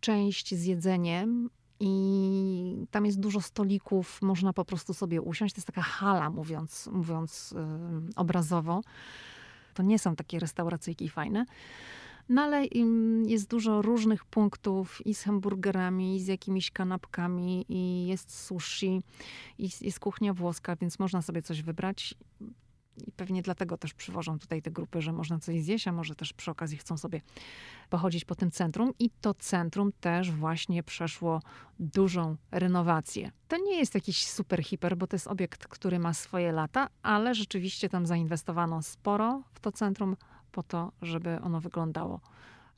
część 0.01 0.55
z 0.55 0.65
jedzeniem 0.65 1.51
i 1.81 2.87
tam 2.91 3.07
jest 3.07 3.21
dużo 3.21 3.41
stolików, 3.41 4.23
można 4.23 4.53
po 4.53 4.65
prostu 4.65 4.95
sobie 4.95 5.21
usiąść. 5.23 5.55
To 5.55 5.59
jest 5.59 5.67
taka 5.67 5.83
hala, 5.83 6.31
mówiąc, 6.31 6.89
mówiąc 6.93 7.55
yy, 7.57 7.61
obrazowo. 8.17 8.81
To 9.75 9.83
nie 9.83 9.99
są 9.99 10.17
takie 10.17 10.39
restauracyjki 10.39 11.09
fajne. 11.09 11.47
No 12.29 12.43
ale 12.43 12.65
jest 13.27 13.51
dużo 13.51 13.83
różnych 13.83 14.25
punktów 14.25 15.07
i 15.07 15.15
z 15.15 15.23
hamburgerami, 15.23 16.17
i 16.17 16.21
z 16.21 16.27
jakimiś 16.27 16.71
kanapkami, 16.71 17.65
i 17.69 18.07
jest 18.07 18.39
sushi, 18.39 19.03
i 19.59 19.71
jest 19.81 20.01
kuchnia 20.01 20.35
włoska, 20.35 20.77
więc 20.77 20.99
można 20.99 21.23
sobie 21.23 21.43
coś 21.43 21.63
wybrać. 21.63 22.15
I 23.07 23.13
pewnie 23.13 23.43
dlatego 23.43 23.79
też 23.79 23.95
przywożą 23.95 24.39
tutaj 24.39 24.63
te 24.63 24.71
grupy, 24.71 25.03
że 25.03 25.13
można 25.13 25.39
coś 25.39 25.63
zjeść, 25.63 25.89
a 25.89 25.93
może 25.93 26.15
też 26.15 26.33
przy 26.33 26.51
okazji 26.51 26.79
chcą 26.79 26.97
sobie 26.97 27.21
pochodzić 27.91 28.25
po 28.25 28.35
tym 28.35 28.51
centrum. 28.51 28.93
I 28.99 29.11
to 29.21 29.35
centrum 29.35 29.93
też 30.01 30.31
właśnie 30.31 30.83
przeszło 30.83 31.43
dużą 31.79 32.37
renowację. 32.51 33.31
To 33.49 33.57
nie 33.57 33.79
jest 33.79 33.95
jakiś 33.95 34.27
super 34.27 34.65
hiper, 34.65 34.97
bo 34.97 35.07
to 35.07 35.17
jest 35.17 35.27
obiekt, 35.27 35.67
który 35.67 35.99
ma 35.99 36.15
swoje 36.15 36.53
lata, 36.53 36.89
ale 37.03 37.35
rzeczywiście 37.35 37.89
tam 37.89 38.07
zainwestowano 38.07 38.83
sporo 38.83 39.43
w 39.55 39.61
to 39.61 39.73
centrum 39.73 40.17
po 40.57 40.63
to, 40.63 40.93
żeby 41.03 41.41
ono 41.41 41.61
wyglądało 41.61 42.21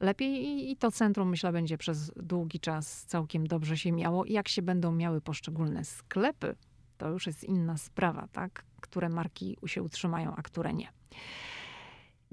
lepiej 0.01 0.45
i, 0.45 0.71
i 0.71 0.77
to 0.77 0.91
centrum, 0.91 1.29
myślę, 1.29 1.53
będzie 1.53 1.79
przez 1.79 2.13
długi 2.17 2.61
czas 2.61 3.05
całkiem 3.07 3.47
dobrze 3.47 3.77
się 3.77 3.93
miało. 3.93 4.25
I 4.25 4.33
jak 4.33 4.49
się 4.49 4.63
będą 4.63 4.93
miały 4.93 5.21
poszczególne 5.21 5.85
sklepy, 5.85 6.57
to 6.97 7.11
już 7.11 7.27
jest 7.27 7.45
inna 7.45 7.77
sprawa, 7.77 8.29
tak? 8.33 8.65
Które 8.81 9.09
marki 9.09 9.57
się 9.67 9.83
utrzymają, 9.83 10.35
a 10.37 10.43
które 10.43 10.75
nie. 10.75 10.89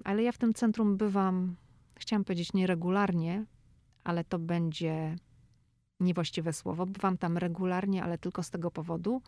Ale 0.04 0.24
ja 0.24 0.32
w 0.32 0.38
tym 0.38 0.54
centrum 0.54 0.98
bywam, 0.98 1.56
chciałam 1.96 2.24
powiedzieć 2.24 2.54
nieregularnie, 2.54 3.46
ale 4.04 4.24
to 4.24 4.40
będzie 4.40 5.16
niewłaściwe 6.00 6.54
słowo. 6.54 6.86
Bywam 6.86 7.18
tam 7.18 7.38
regularnie, 7.38 8.04
ale 8.04 8.18
tylko 8.18 8.44
z 8.44 8.50
tego 8.50 8.72
powodu, 8.72 9.22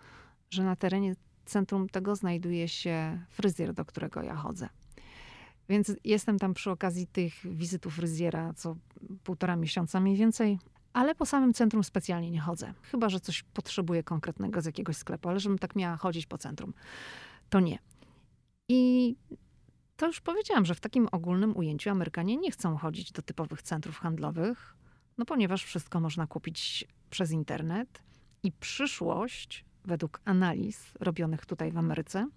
że 0.50 0.64
na 0.64 0.76
terenie 0.76 1.16
centrum 1.46 1.90
tego 1.90 2.16
znajduje 2.16 2.68
się 2.68 3.26
fryzjer, 3.30 3.74
do 3.74 3.86
którego 3.86 4.24
ja 4.24 4.36
chodzę. 4.36 4.70
Więc 5.70 5.92
jestem 6.04 6.40
tam 6.40 6.54
przy 6.54 6.72
okazji 6.72 7.08
tych 7.08 7.34
wizytów 7.58 7.96
fryzjera 7.96 8.54
co 8.54 8.76
półtora 9.24 9.56
miesiąca 9.56 10.00
mniej 10.00 10.16
więcej, 10.16 10.60
ale 10.94 11.16
po 11.16 11.26
samym 11.26 11.54
centrum 11.54 11.84
specjalnie 11.84 12.32
nie 12.32 12.42
chodzę. 12.42 12.74
Chyba, 12.82 13.10
że 13.10 13.20
coś 13.20 13.44
potrzebuję 13.44 14.04
konkretnego 14.04 14.62
z 14.62 14.66
jakiegoś 14.66 14.98
sklepu, 14.98 15.30
ale 15.30 15.40
żebym 15.40 15.60
tak 15.60 15.76
miała 15.76 15.98
chodzić 15.98 16.26
po 16.26 16.38
centrum, 16.38 16.74
to 17.50 17.60
nie. 17.60 17.80
I 18.70 19.16
to 19.98 20.08
już 20.08 20.22
powiedziałam, 20.22 20.66
że 20.66 20.76
w 20.76 20.80
takim 20.80 21.08
ogólnym 21.12 21.58
ujęciu 21.58 21.90
Amerykanie 21.90 22.38
nie 22.38 22.52
chcą 22.52 22.78
chodzić 22.78 23.12
do 23.12 23.22
typowych 23.22 23.62
centrów 23.62 23.98
handlowych, 23.98 24.76
no 25.18 25.26
ponieważ 25.26 25.64
wszystko 25.64 26.00
można 26.00 26.28
kupić 26.28 26.88
przez 27.10 27.32
internet 27.32 28.02
i 28.44 28.52
przyszłość, 28.52 29.66
według 29.86 30.22
analiz 30.26 30.92
robionych 31.00 31.46
tutaj 31.46 31.72
w 31.72 31.78
Ameryce, 31.78 32.28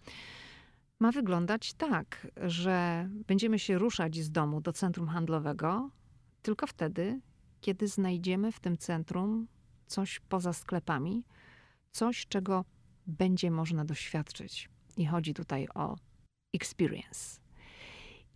ma 1.01 1.13
wyglądać 1.13 1.75
tak, 1.75 2.27
że 2.37 3.09
będziemy 3.27 3.59
się 3.59 3.79
ruszać 3.79 4.17
z 4.17 4.31
domu 4.31 4.61
do 4.61 4.73
centrum 4.73 5.09
handlowego 5.09 5.91
tylko 6.43 6.67
wtedy, 6.67 7.21
kiedy 7.61 7.89
znajdziemy 7.89 8.53
w 8.53 8.61
tym 8.61 8.79
centrum 8.79 9.49
coś 9.87 10.21
poza 10.21 10.53
sklepami, 10.53 11.25
coś, 11.91 12.27
czego 12.27 12.65
będzie 13.07 13.51
można 13.51 13.85
doświadczyć. 13.85 14.69
I 14.97 15.07
chodzi 15.07 15.35
tutaj 15.35 15.69
o 15.75 15.97
experience. 16.55 17.41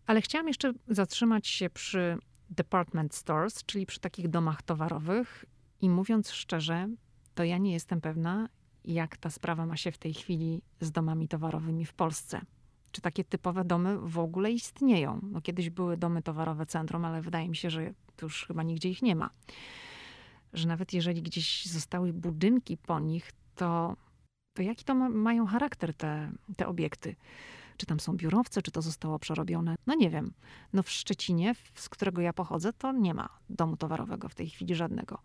Ale 0.07 0.21
chciałam 0.21 0.49
jeszcze 0.49 0.73
zatrzymać 0.89 1.49
się 1.49 1.71
przy 1.71 2.19
department 2.51 3.15
stores, 3.15 3.65
czyli 3.65 3.87
przy 3.87 4.01
takich 4.01 4.29
domach 4.29 4.63
towarowych. 4.63 5.45
I 5.81 5.91
mówiąc 5.91 6.31
szczerze, 6.31 6.89
to 7.35 7.45
ja 7.45 7.59
nie 7.59 7.73
jestem 7.73 8.01
pewna, 8.01 8.49
jak 8.85 9.17
ta 9.17 9.31
sprawa 9.31 9.67
ma 9.67 9.77
się 9.77 9.93
w 9.93 9.99
tej 9.99 10.15
chwili 10.15 10.63
z 10.81 10.93
domami 10.93 11.29
towarowymi 11.29 11.85
w 11.85 11.93
Polsce. 11.93 12.41
Czy 12.93 13.01
takie 13.01 13.25
typowe 13.25 13.65
domy 13.65 13.99
w 13.99 14.19
ogóle 14.19 14.53
istnieją? 14.53 15.21
No, 15.23 15.41
kiedyś 15.41 15.71
były 15.71 15.97
domy 15.97 16.23
towarowe 16.23 16.67
centrum, 16.67 17.05
ale 17.05 17.23
wydaje 17.23 17.49
mi 17.49 17.57
się, 17.57 17.71
że 17.71 17.95
już 18.23 18.47
chyba 18.47 18.63
nigdzie 18.63 18.91
ich 18.91 19.03
nie 19.03 19.17
ma. 19.17 19.31
Że 20.53 20.69
nawet 20.69 20.93
jeżeli 20.93 21.23
gdzieś 21.23 21.67
zostały 21.67 22.13
budynki 22.13 22.77
po 22.77 23.01
nich, 23.01 23.33
to, 23.55 23.97
to 24.53 24.63
jaki 24.63 24.85
to 24.85 24.95
ma, 24.95 25.09
mają 25.09 25.47
charakter 25.47 25.95
te, 25.95 26.33
te 26.57 26.67
obiekty? 26.67 27.17
Czy 27.77 27.87
tam 27.87 28.01
są 28.01 28.17
biurowce, 28.17 28.63
czy 28.63 28.71
to 28.71 28.83
zostało 28.83 29.19
przerobione? 29.19 29.75
No 29.87 29.95
nie 29.95 30.11
wiem. 30.11 30.33
No 30.73 30.83
w 30.83 30.91
Szczecinie, 30.91 31.55
z 31.75 31.89
którego 31.89 32.23
ja 32.23 32.33
pochodzę, 32.33 32.73
to 32.73 32.93
nie 32.93 33.15
ma 33.15 33.29
domu 33.51 33.77
towarowego 33.77 34.29
w 34.29 34.35
tej 34.35 34.51
chwili 34.51 34.75
żadnego. 34.75 35.19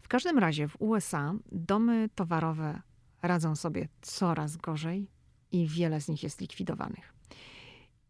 W 0.00 0.08
każdym 0.08 0.38
razie 0.38 0.68
w 0.68 0.76
USA 0.78 1.34
domy 1.52 2.08
towarowe 2.14 2.82
radzą 3.22 3.56
sobie 3.56 3.88
coraz 4.02 4.56
gorzej 4.56 5.10
i 5.52 5.66
wiele 5.66 6.00
z 6.00 6.08
nich 6.08 6.22
jest 6.22 6.40
likwidowanych. 6.40 7.14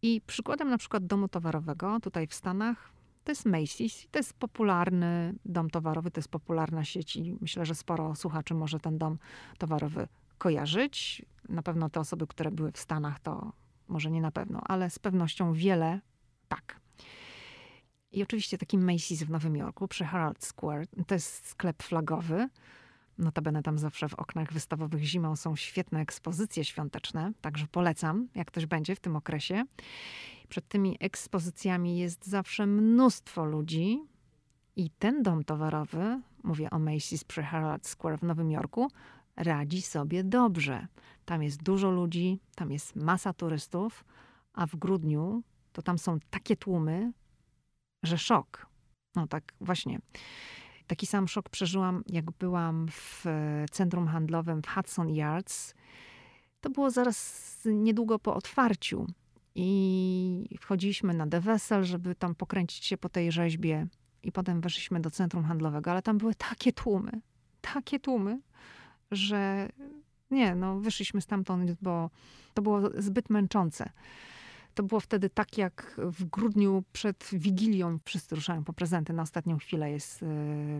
I 0.02 0.20
przykładem 0.26 0.70
na 0.70 0.78
przykład 0.78 1.06
domu 1.06 1.28
towarowego 1.28 2.00
tutaj 2.00 2.26
w 2.26 2.34
Stanach 2.34 2.92
to 3.24 3.32
jest 3.32 3.46
Macy's. 3.46 4.08
To 4.10 4.18
jest 4.18 4.34
popularny 4.34 5.34
dom 5.44 5.70
towarowy, 5.70 6.10
to 6.10 6.18
jest 6.18 6.28
popularna 6.28 6.84
sieć 6.84 7.16
i 7.16 7.36
myślę, 7.40 7.66
że 7.66 7.74
sporo 7.74 8.14
słuchaczy 8.14 8.54
może 8.54 8.80
ten 8.80 8.98
dom 8.98 9.18
towarowy 9.58 10.08
kojarzyć. 10.38 11.22
Na 11.48 11.62
pewno 11.62 11.90
te 11.90 12.00
osoby, 12.00 12.26
które 12.26 12.50
były 12.50 12.72
w 12.72 12.78
Stanach, 12.78 13.20
to 13.20 13.52
może 13.88 14.10
nie 14.10 14.20
na 14.20 14.30
pewno, 14.30 14.60
ale 14.64 14.90
z 14.90 14.98
pewnością 14.98 15.52
wiele 15.52 16.00
tak. 16.48 16.80
I 18.12 18.22
oczywiście 18.22 18.58
taki 18.58 18.78
Macy's 18.78 19.24
w 19.24 19.30
Nowym 19.30 19.56
Jorku 19.56 19.88
przy 19.88 20.04
Herald 20.04 20.44
Square, 20.44 20.86
to 21.06 21.14
jest 21.14 21.46
sklep 21.46 21.82
flagowy. 21.82 22.48
Notabene 23.22 23.62
tam 23.62 23.78
zawsze 23.78 24.08
w 24.08 24.14
oknach 24.14 24.52
wystawowych 24.52 25.04
zimą 25.04 25.36
są 25.36 25.56
świetne 25.56 26.00
ekspozycje 26.00 26.64
świąteczne, 26.64 27.32
także 27.40 27.66
polecam, 27.66 28.28
jak 28.34 28.46
ktoś 28.48 28.66
będzie 28.66 28.94
w 28.94 29.00
tym 29.00 29.16
okresie. 29.16 29.64
Przed 30.48 30.68
tymi 30.68 30.96
ekspozycjami 31.00 31.98
jest 31.98 32.26
zawsze 32.26 32.66
mnóstwo 32.66 33.44
ludzi 33.44 34.00
i 34.76 34.90
ten 34.90 35.22
dom 35.22 35.44
towarowy, 35.44 36.20
mówię 36.42 36.70
o 36.70 36.76
Macy's 36.76 37.24
przy 37.24 37.42
Herald 37.42 37.86
Square 37.86 38.18
w 38.18 38.22
Nowym 38.22 38.50
Jorku, 38.50 38.90
radzi 39.36 39.82
sobie 39.82 40.24
dobrze. 40.24 40.86
Tam 41.24 41.42
jest 41.42 41.62
dużo 41.62 41.90
ludzi, 41.90 42.38
tam 42.54 42.72
jest 42.72 42.96
masa 42.96 43.32
turystów, 43.32 44.04
a 44.52 44.66
w 44.66 44.76
grudniu 44.76 45.42
to 45.72 45.82
tam 45.82 45.98
są 45.98 46.18
takie 46.30 46.56
tłumy, 46.56 47.12
że 48.02 48.18
szok. 48.18 48.66
No 49.14 49.26
tak, 49.26 49.52
właśnie. 49.60 49.98
Taki 50.92 51.06
sam 51.06 51.28
szok 51.28 51.48
przeżyłam, 51.48 52.04
jak 52.06 52.30
byłam 52.30 52.86
w 52.90 53.24
centrum 53.70 54.06
handlowym 54.06 54.62
w 54.62 54.66
Hudson 54.66 55.10
Yards. 55.10 55.74
To 56.60 56.70
było 56.70 56.90
zaraz 56.90 57.60
niedługo 57.64 58.18
po 58.18 58.34
otwarciu. 58.34 59.06
I 59.54 60.56
wchodziliśmy 60.60 61.14
na 61.14 61.26
The 61.26 61.40
Vessel, 61.40 61.84
żeby 61.84 62.14
tam 62.14 62.34
pokręcić 62.34 62.84
się 62.84 62.96
po 62.96 63.08
tej 63.08 63.32
rzeźbie. 63.32 63.86
I 64.22 64.32
potem 64.32 64.60
weszliśmy 64.60 65.00
do 65.00 65.10
centrum 65.10 65.44
handlowego, 65.44 65.90
ale 65.90 66.02
tam 66.02 66.18
były 66.18 66.34
takie 66.34 66.72
tłumy, 66.72 67.20
takie 67.60 68.00
tłumy, 68.00 68.40
że 69.10 69.68
nie, 70.30 70.54
no 70.54 70.80
wyszliśmy 70.80 71.20
stamtąd, 71.20 71.72
bo 71.82 72.10
to 72.54 72.62
było 72.62 72.80
zbyt 72.98 73.30
męczące. 73.30 73.90
To 74.74 74.82
było 74.82 75.00
wtedy 75.00 75.30
tak, 75.30 75.58
jak 75.58 75.94
w 75.98 76.24
grudniu 76.24 76.84
przed 76.92 77.28
Wigilią 77.32 77.98
wszyscy 78.04 78.34
ruszają 78.34 78.64
po 78.64 78.72
prezenty. 78.72 79.12
Na 79.12 79.22
ostatnią 79.22 79.58
chwilę 79.58 79.90
jest 79.90 80.22
y, 80.22 80.26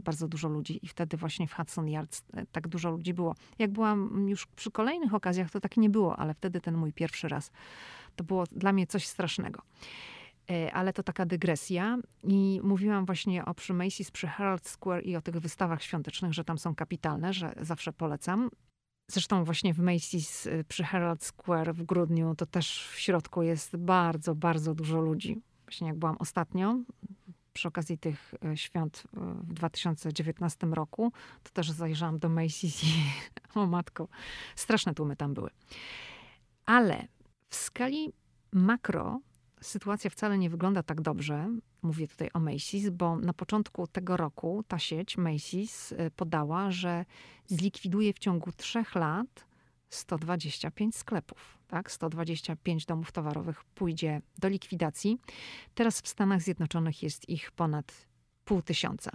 bardzo 0.05 0.29
dużo 0.29 0.49
ludzi 0.49 0.81
i 0.83 0.89
wtedy 0.89 1.17
właśnie 1.17 1.47
w 1.47 1.55
Hudson 1.55 1.89
Yards 1.89 2.21
y, 2.21 2.47
tak 2.53 2.69
dużo 2.69 2.91
ludzi 2.91 3.15
było. 3.15 3.35
Jak 3.59 3.71
byłam 3.71 4.29
już 4.29 4.47
przy 4.47 4.71
kolejnych 4.71 5.15
okazjach, 5.15 5.51
to 5.51 5.61
tak 5.61 5.77
nie 5.77 5.91
było, 5.91 6.17
ale 6.17 6.35
wtedy 6.35 6.61
ten 6.61 6.77
mój 6.77 6.93
pierwszy 6.93 7.29
raz 7.29 7.51
to 8.17 8.25
było 8.25 8.45
dla 8.53 8.73
mnie 8.73 8.87
coś 8.87 9.07
strasznego. 9.07 9.63
Y, 10.51 10.73
ale 10.73 10.93
to 10.93 11.03
taka 11.03 11.27
dygresja. 11.27 11.99
I 12.23 12.61
mówiłam 12.63 13.07
właśnie 13.07 13.45
o 13.45 13.55
przy 13.55 13.75
Macy's, 13.75 14.11
przy 14.11 14.27
Herald 14.27 14.67
Square 14.67 15.07
i 15.07 15.17
o 15.17 15.23
tych 15.23 15.39
wystawach 15.39 15.83
świątecznych, 15.83 16.33
że 16.33 16.45
tam 16.45 16.59
są 16.59 16.75
kapitalne, 16.75 17.33
że 17.33 17.55
zawsze 17.61 17.93
polecam. 17.93 18.51
Zresztą 19.13 19.45
właśnie 19.45 19.75
w 19.75 19.79
Macy's 19.79 20.51
y, 20.51 20.65
przy 20.65 20.85
Herald 20.85 21.25
Square 21.25 21.75
w 21.75 21.83
grudniu 21.83 22.35
to 22.35 22.47
też 22.47 22.89
w 22.93 22.99
środku 22.99 23.43
jest 23.43 23.77
bardzo, 23.77 24.35
bardzo 24.35 24.75
dużo 24.75 25.01
ludzi. 25.01 25.41
Właśnie 25.65 25.87
jak 25.87 25.97
byłam 25.97 26.17
ostatnio, 26.19 26.79
przy 27.53 27.69
okazji 27.69 27.99
tych 27.99 28.35
y, 28.53 28.57
świąt 28.57 29.05
y, 29.07 29.21
w 29.21 29.53
2019 29.53 30.67
roku, 30.67 31.13
to 31.43 31.51
też 31.51 31.71
zajrzałam 31.71 32.19
do 32.19 32.29
Macy's 32.29 32.85
i 32.85 33.05
o 33.61 33.67
matko, 33.67 34.09
straszne 34.57 34.95
tłumy 34.95 35.17
tam 35.17 35.35
były. 35.35 35.51
Ale 36.67 37.09
w 37.49 37.55
skali 37.55 38.13
makro 38.53 39.21
sytuacja 39.63 40.11
wcale 40.11 40.39
nie 40.39 40.51
wygląda 40.51 40.83
tak 40.83 41.01
dobrze. 41.01 41.49
Mówię 41.83 42.09
tutaj 42.09 42.31
o 42.35 42.39
Macy's, 42.39 42.91
bo 42.91 43.17
na 43.17 43.33
początku 43.33 43.87
tego 43.87 44.17
roku 44.17 44.65
ta 44.69 44.79
sieć 44.79 45.17
Macy's 45.17 45.93
y, 46.01 46.11
podała, 46.11 46.71
że 46.71 47.05
zlikwiduje 47.47 48.13
w 48.13 48.19
ciągu 48.19 48.53
trzech 48.53 48.95
lat 48.95 49.47
125 49.91 50.97
sklepów. 50.97 51.59
Tak? 51.69 51.91
125 51.91 52.87
domów 52.87 53.13
towarowych 53.13 53.65
pójdzie 53.65 54.23
do 54.39 54.49
likwidacji. 54.49 55.19
Teraz 55.75 56.01
w 56.01 56.09
Stanach 56.09 56.43
Zjednoczonych 56.43 57.03
jest 57.03 57.29
ich 57.29 57.51
ponad 57.51 58.09
pół 58.45 58.63
tysiąca. 58.63 59.11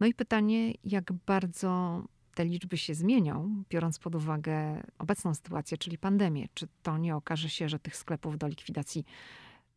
No 0.00 0.06
i 0.06 0.14
pytanie, 0.14 0.72
jak 0.84 1.12
bardzo 1.12 2.02
te 2.34 2.44
liczby 2.44 2.76
się 2.76 2.94
zmienią, 2.94 3.64
biorąc 3.70 3.98
pod 3.98 4.14
uwagę 4.14 4.82
obecną 4.98 5.34
sytuację, 5.34 5.78
czyli 5.78 5.98
pandemię. 5.98 6.48
Czy 6.54 6.68
to 6.82 6.98
nie 6.98 7.16
okaże 7.16 7.48
się, 7.48 7.68
że 7.68 7.78
tych 7.78 7.96
sklepów 7.96 8.38
do 8.38 8.46
likwidacji 8.46 9.04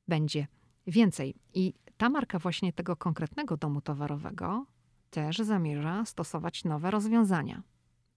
będzie 0.08 0.48
więcej? 0.88 1.36
I 1.54 1.74
ta 1.98 2.10
marka 2.10 2.40
właśnie 2.40 2.74
tego 2.74 2.96
konkretnego 2.96 3.58
domu 3.58 3.82
towarowego 3.82 4.66
też 5.10 5.38
zamierza 5.38 6.06
stosować 6.06 6.64
nowe 6.64 6.92
rozwiązania. 6.92 7.64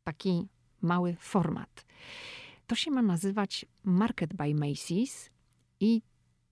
Taki 0.04 0.48
mały 0.82 1.16
format. 1.20 1.84
To 2.66 2.74
się 2.74 2.90
ma 2.90 3.02
nazywać 3.02 3.66
Market 3.84 4.34
by 4.34 4.44
Macy's 4.44 5.30
i 5.80 6.02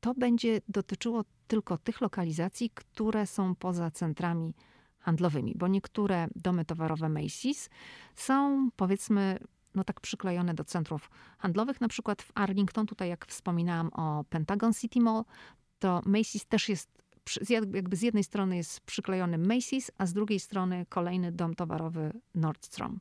to 0.01 0.15
będzie 0.15 0.61
dotyczyło 0.69 1.25
tylko 1.47 1.79
tych 1.79 2.01
lokalizacji, 2.01 2.71
które 2.71 3.27
są 3.27 3.55
poza 3.55 3.91
centrami 3.91 4.55
handlowymi, 5.07 5.55
bo 5.57 5.69
niektóre 5.69 6.29
domy 6.37 6.65
towarowe 6.65 7.07
Macy's 7.07 7.71
są 8.15 8.69
powiedzmy 8.77 9.39
no 9.75 9.85
tak 9.85 10.01
przyklejone 10.01 10.55
do 10.55 10.65
centrów 10.65 11.11
handlowych, 11.39 11.81
na 11.81 11.89
przykład 11.89 12.23
w 12.23 12.33
Arlington, 12.35 12.87
tutaj 12.87 13.09
jak 13.09 13.27
wspominałam 13.27 13.89
o 13.93 14.25
Pentagon 14.25 14.73
City 14.75 15.01
Mall, 15.01 15.25
to 15.79 16.01
Macy's 16.01 16.45
też 16.49 16.69
jest 16.69 16.97
jakby 17.49 17.97
z 17.97 18.03
jednej 18.03 18.25
strony 18.25 18.57
jest 18.57 18.81
przyklejony 18.81 19.39
Macy's, 19.39 19.91
a 19.99 20.07
z 20.07 20.13
drugiej 20.13 20.41
strony 20.41 20.87
kolejny 20.89 21.33
dom 21.33 21.55
towarowy 21.55 22.13
Nordstrom. 22.35 23.01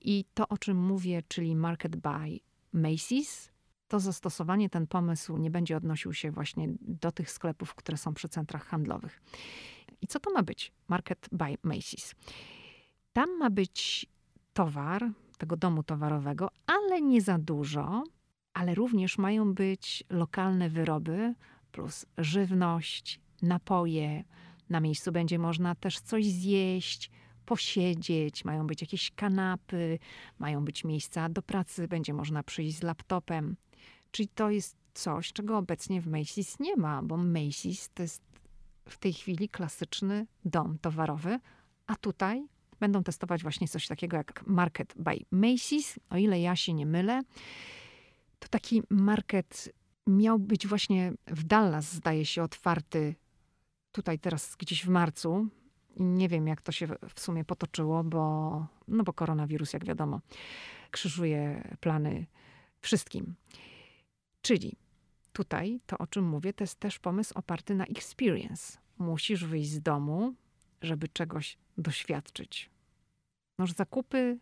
I 0.00 0.24
to, 0.34 0.48
o 0.48 0.58
czym 0.58 0.76
mówię, 0.76 1.22
czyli 1.28 1.56
Market 1.56 1.96
by 1.96 2.40
Macy's, 2.74 3.50
to 3.88 4.00
zastosowanie, 4.00 4.70
ten 4.70 4.86
pomysł 4.86 5.36
nie 5.36 5.50
będzie 5.50 5.76
odnosił 5.76 6.12
się 6.12 6.30
właśnie 6.30 6.68
do 6.80 7.12
tych 7.12 7.30
sklepów, 7.30 7.74
które 7.74 7.96
są 7.96 8.14
przy 8.14 8.28
centrach 8.28 8.66
handlowych. 8.66 9.22
I 10.02 10.06
co 10.06 10.20
to 10.20 10.30
ma 10.30 10.42
być? 10.42 10.72
Market 10.88 11.28
by 11.32 11.44
Macy's. 11.64 12.14
Tam 13.12 13.38
ma 13.38 13.50
być 13.50 14.06
towar 14.52 15.10
tego 15.38 15.56
domu 15.56 15.82
towarowego, 15.82 16.48
ale 16.66 17.02
nie 17.02 17.20
za 17.20 17.38
dużo, 17.38 18.02
ale 18.54 18.74
również 18.74 19.18
mają 19.18 19.54
być 19.54 20.04
lokalne 20.10 20.68
wyroby 20.68 21.34
plus 21.72 22.06
żywność, 22.18 23.20
napoje. 23.42 24.24
Na 24.70 24.80
miejscu 24.80 25.12
będzie 25.12 25.38
można 25.38 25.74
też 25.74 26.00
coś 26.00 26.26
zjeść, 26.26 27.10
posiedzieć, 27.46 28.44
mają 28.44 28.66
być 28.66 28.80
jakieś 28.80 29.10
kanapy, 29.10 29.98
mają 30.38 30.64
być 30.64 30.84
miejsca 30.84 31.28
do 31.28 31.42
pracy, 31.42 31.88
będzie 31.88 32.14
można 32.14 32.42
przyjść 32.42 32.78
z 32.78 32.82
laptopem. 32.82 33.56
Czyli 34.10 34.28
to 34.28 34.50
jest 34.50 34.76
coś, 34.94 35.32
czego 35.32 35.58
obecnie 35.58 36.00
w 36.00 36.06
Macy's 36.06 36.60
nie 36.60 36.76
ma, 36.76 37.02
bo 37.02 37.16
Macy's 37.16 37.90
to 37.94 38.02
jest 38.02 38.22
w 38.88 38.98
tej 38.98 39.12
chwili 39.12 39.48
klasyczny 39.48 40.26
dom 40.44 40.78
towarowy, 40.78 41.40
a 41.86 41.96
tutaj 41.96 42.46
będą 42.80 43.02
testować 43.02 43.42
właśnie 43.42 43.68
coś 43.68 43.86
takiego 43.86 44.16
jak 44.16 44.46
Market 44.46 44.94
by 44.96 45.16
Macy's. 45.32 45.98
O 46.10 46.16
ile 46.16 46.40
ja 46.40 46.56
się 46.56 46.74
nie 46.74 46.86
mylę, 46.86 47.22
to 48.38 48.48
taki 48.48 48.82
market 48.90 49.72
miał 50.06 50.38
być 50.38 50.66
właśnie 50.66 51.12
w 51.26 51.44
Dallas, 51.44 51.92
zdaje 51.92 52.26
się, 52.26 52.42
otwarty 52.42 53.14
tutaj 53.92 54.18
teraz 54.18 54.56
gdzieś 54.56 54.84
w 54.84 54.88
marcu. 54.88 55.48
Nie 55.96 56.28
wiem, 56.28 56.46
jak 56.46 56.62
to 56.62 56.72
się 56.72 56.86
w 57.14 57.20
sumie 57.20 57.44
potoczyło, 57.44 58.04
bo, 58.04 58.66
no 58.88 59.04
bo 59.04 59.12
koronawirus, 59.12 59.72
jak 59.72 59.84
wiadomo, 59.84 60.20
krzyżuje 60.90 61.68
plany 61.80 62.26
wszystkim. 62.80 63.34
Czyli 64.42 64.76
tutaj 65.36 65.80
to, 65.86 65.98
o 65.98 66.06
czym 66.06 66.24
mówię, 66.24 66.52
to 66.52 66.64
jest 66.64 66.80
też 66.80 66.98
pomysł 66.98 67.32
oparty 67.34 67.74
na 67.74 67.84
experience. 67.84 68.78
Musisz 68.98 69.44
wyjść 69.44 69.70
z 69.70 69.80
domu, 69.80 70.34
żeby 70.82 71.08
czegoś 71.08 71.58
doświadczyć. 71.78 72.70
Noż 73.58 73.72
zakupy, 73.72 74.38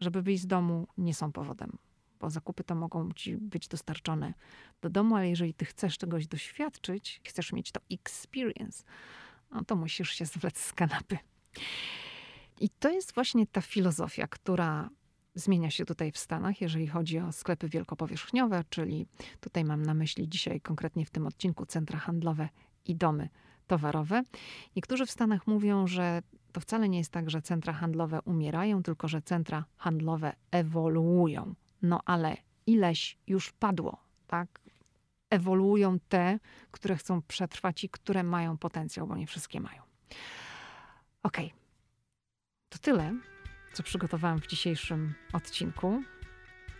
żeby 0.00 0.22
wyjść 0.22 0.42
z 0.42 0.46
domu, 0.46 0.86
nie 0.98 1.14
są 1.14 1.32
powodem, 1.32 1.78
bo 2.20 2.30
zakupy 2.30 2.64
to 2.64 2.74
mogą 2.74 3.12
ci 3.12 3.36
być 3.36 3.68
dostarczone 3.68 4.34
do 4.80 4.90
domu, 4.90 5.16
ale 5.16 5.28
jeżeli 5.28 5.54
ty 5.54 5.64
chcesz 5.64 5.98
czegoś 5.98 6.26
doświadczyć, 6.26 7.20
chcesz 7.24 7.52
mieć 7.52 7.72
to 7.72 7.80
experience, 7.90 8.84
no 9.50 9.64
to 9.64 9.76
musisz 9.76 10.10
się 10.10 10.26
zwlec 10.26 10.58
z 10.58 10.72
kanapy. 10.72 11.18
I 12.60 12.70
to 12.70 12.90
jest 12.90 13.14
właśnie 13.14 13.46
ta 13.46 13.60
filozofia, 13.60 14.26
która 14.26 14.90
zmienia 15.34 15.70
się 15.70 15.84
tutaj 15.84 16.12
w 16.12 16.18
Stanach, 16.18 16.60
jeżeli 16.60 16.86
chodzi 16.86 17.18
o 17.18 17.32
sklepy 17.32 17.68
wielkopowierzchniowe, 17.68 18.64
czyli 18.70 19.06
tutaj 19.40 19.64
mam 19.64 19.82
na 19.82 19.94
myśli 19.94 20.28
dzisiaj 20.28 20.60
konkretnie 20.60 21.06
w 21.06 21.10
tym 21.10 21.26
odcinku 21.26 21.66
centra 21.66 21.98
handlowe 21.98 22.48
i 22.84 22.96
domy 22.96 23.28
towarowe. 23.66 24.22
Niektórzy 24.76 25.06
w 25.06 25.10
Stanach 25.10 25.46
mówią, 25.46 25.86
że 25.86 26.22
to 26.52 26.60
wcale 26.60 26.88
nie 26.88 26.98
jest 26.98 27.12
tak, 27.12 27.30
że 27.30 27.42
centra 27.42 27.72
handlowe 27.72 28.22
umierają, 28.22 28.82
tylko 28.82 29.08
że 29.08 29.22
centra 29.22 29.64
handlowe 29.76 30.32
ewoluują. 30.50 31.54
No 31.82 32.00
ale 32.04 32.36
ileś 32.66 33.18
już 33.26 33.52
padło, 33.52 33.96
tak? 34.26 34.60
Ewoluują 35.30 35.98
te, 36.08 36.38
które 36.70 36.96
chcą 36.96 37.22
przetrwać 37.22 37.84
i 37.84 37.88
które 37.88 38.22
mają 38.22 38.58
potencjał, 38.58 39.06
bo 39.06 39.16
nie 39.16 39.26
wszystkie 39.26 39.60
mają. 39.60 39.82
Okej. 41.22 41.46
Okay. 41.46 41.58
To 42.68 42.78
tyle 42.78 43.14
co 43.74 43.82
przygotowałam 43.82 44.40
w 44.40 44.46
dzisiejszym 44.46 45.14
odcinku. 45.32 46.02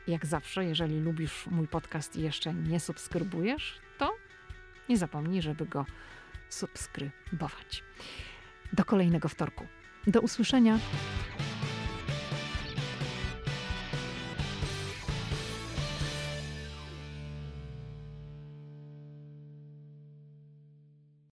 Jak 0.07 0.27
zawsze, 0.27 0.65
jeżeli 0.65 1.01
lubisz 1.01 1.47
mój 1.47 1.69
podcast 1.69 2.17
i 2.17 2.23
jeszcze 2.23 2.55
nie 2.55 2.81
subskrybujesz, 2.81 3.79
to 3.99 4.17
nie 4.89 4.99
zapomnij, 4.99 5.43
żeby 5.43 5.67
go 5.67 5.87
subskrybować. 6.49 7.85
Do 8.73 8.85
kolejnego 8.85 9.29
wtorku. 9.29 9.67
Do 10.07 10.21
usłyszenia. 10.21 10.79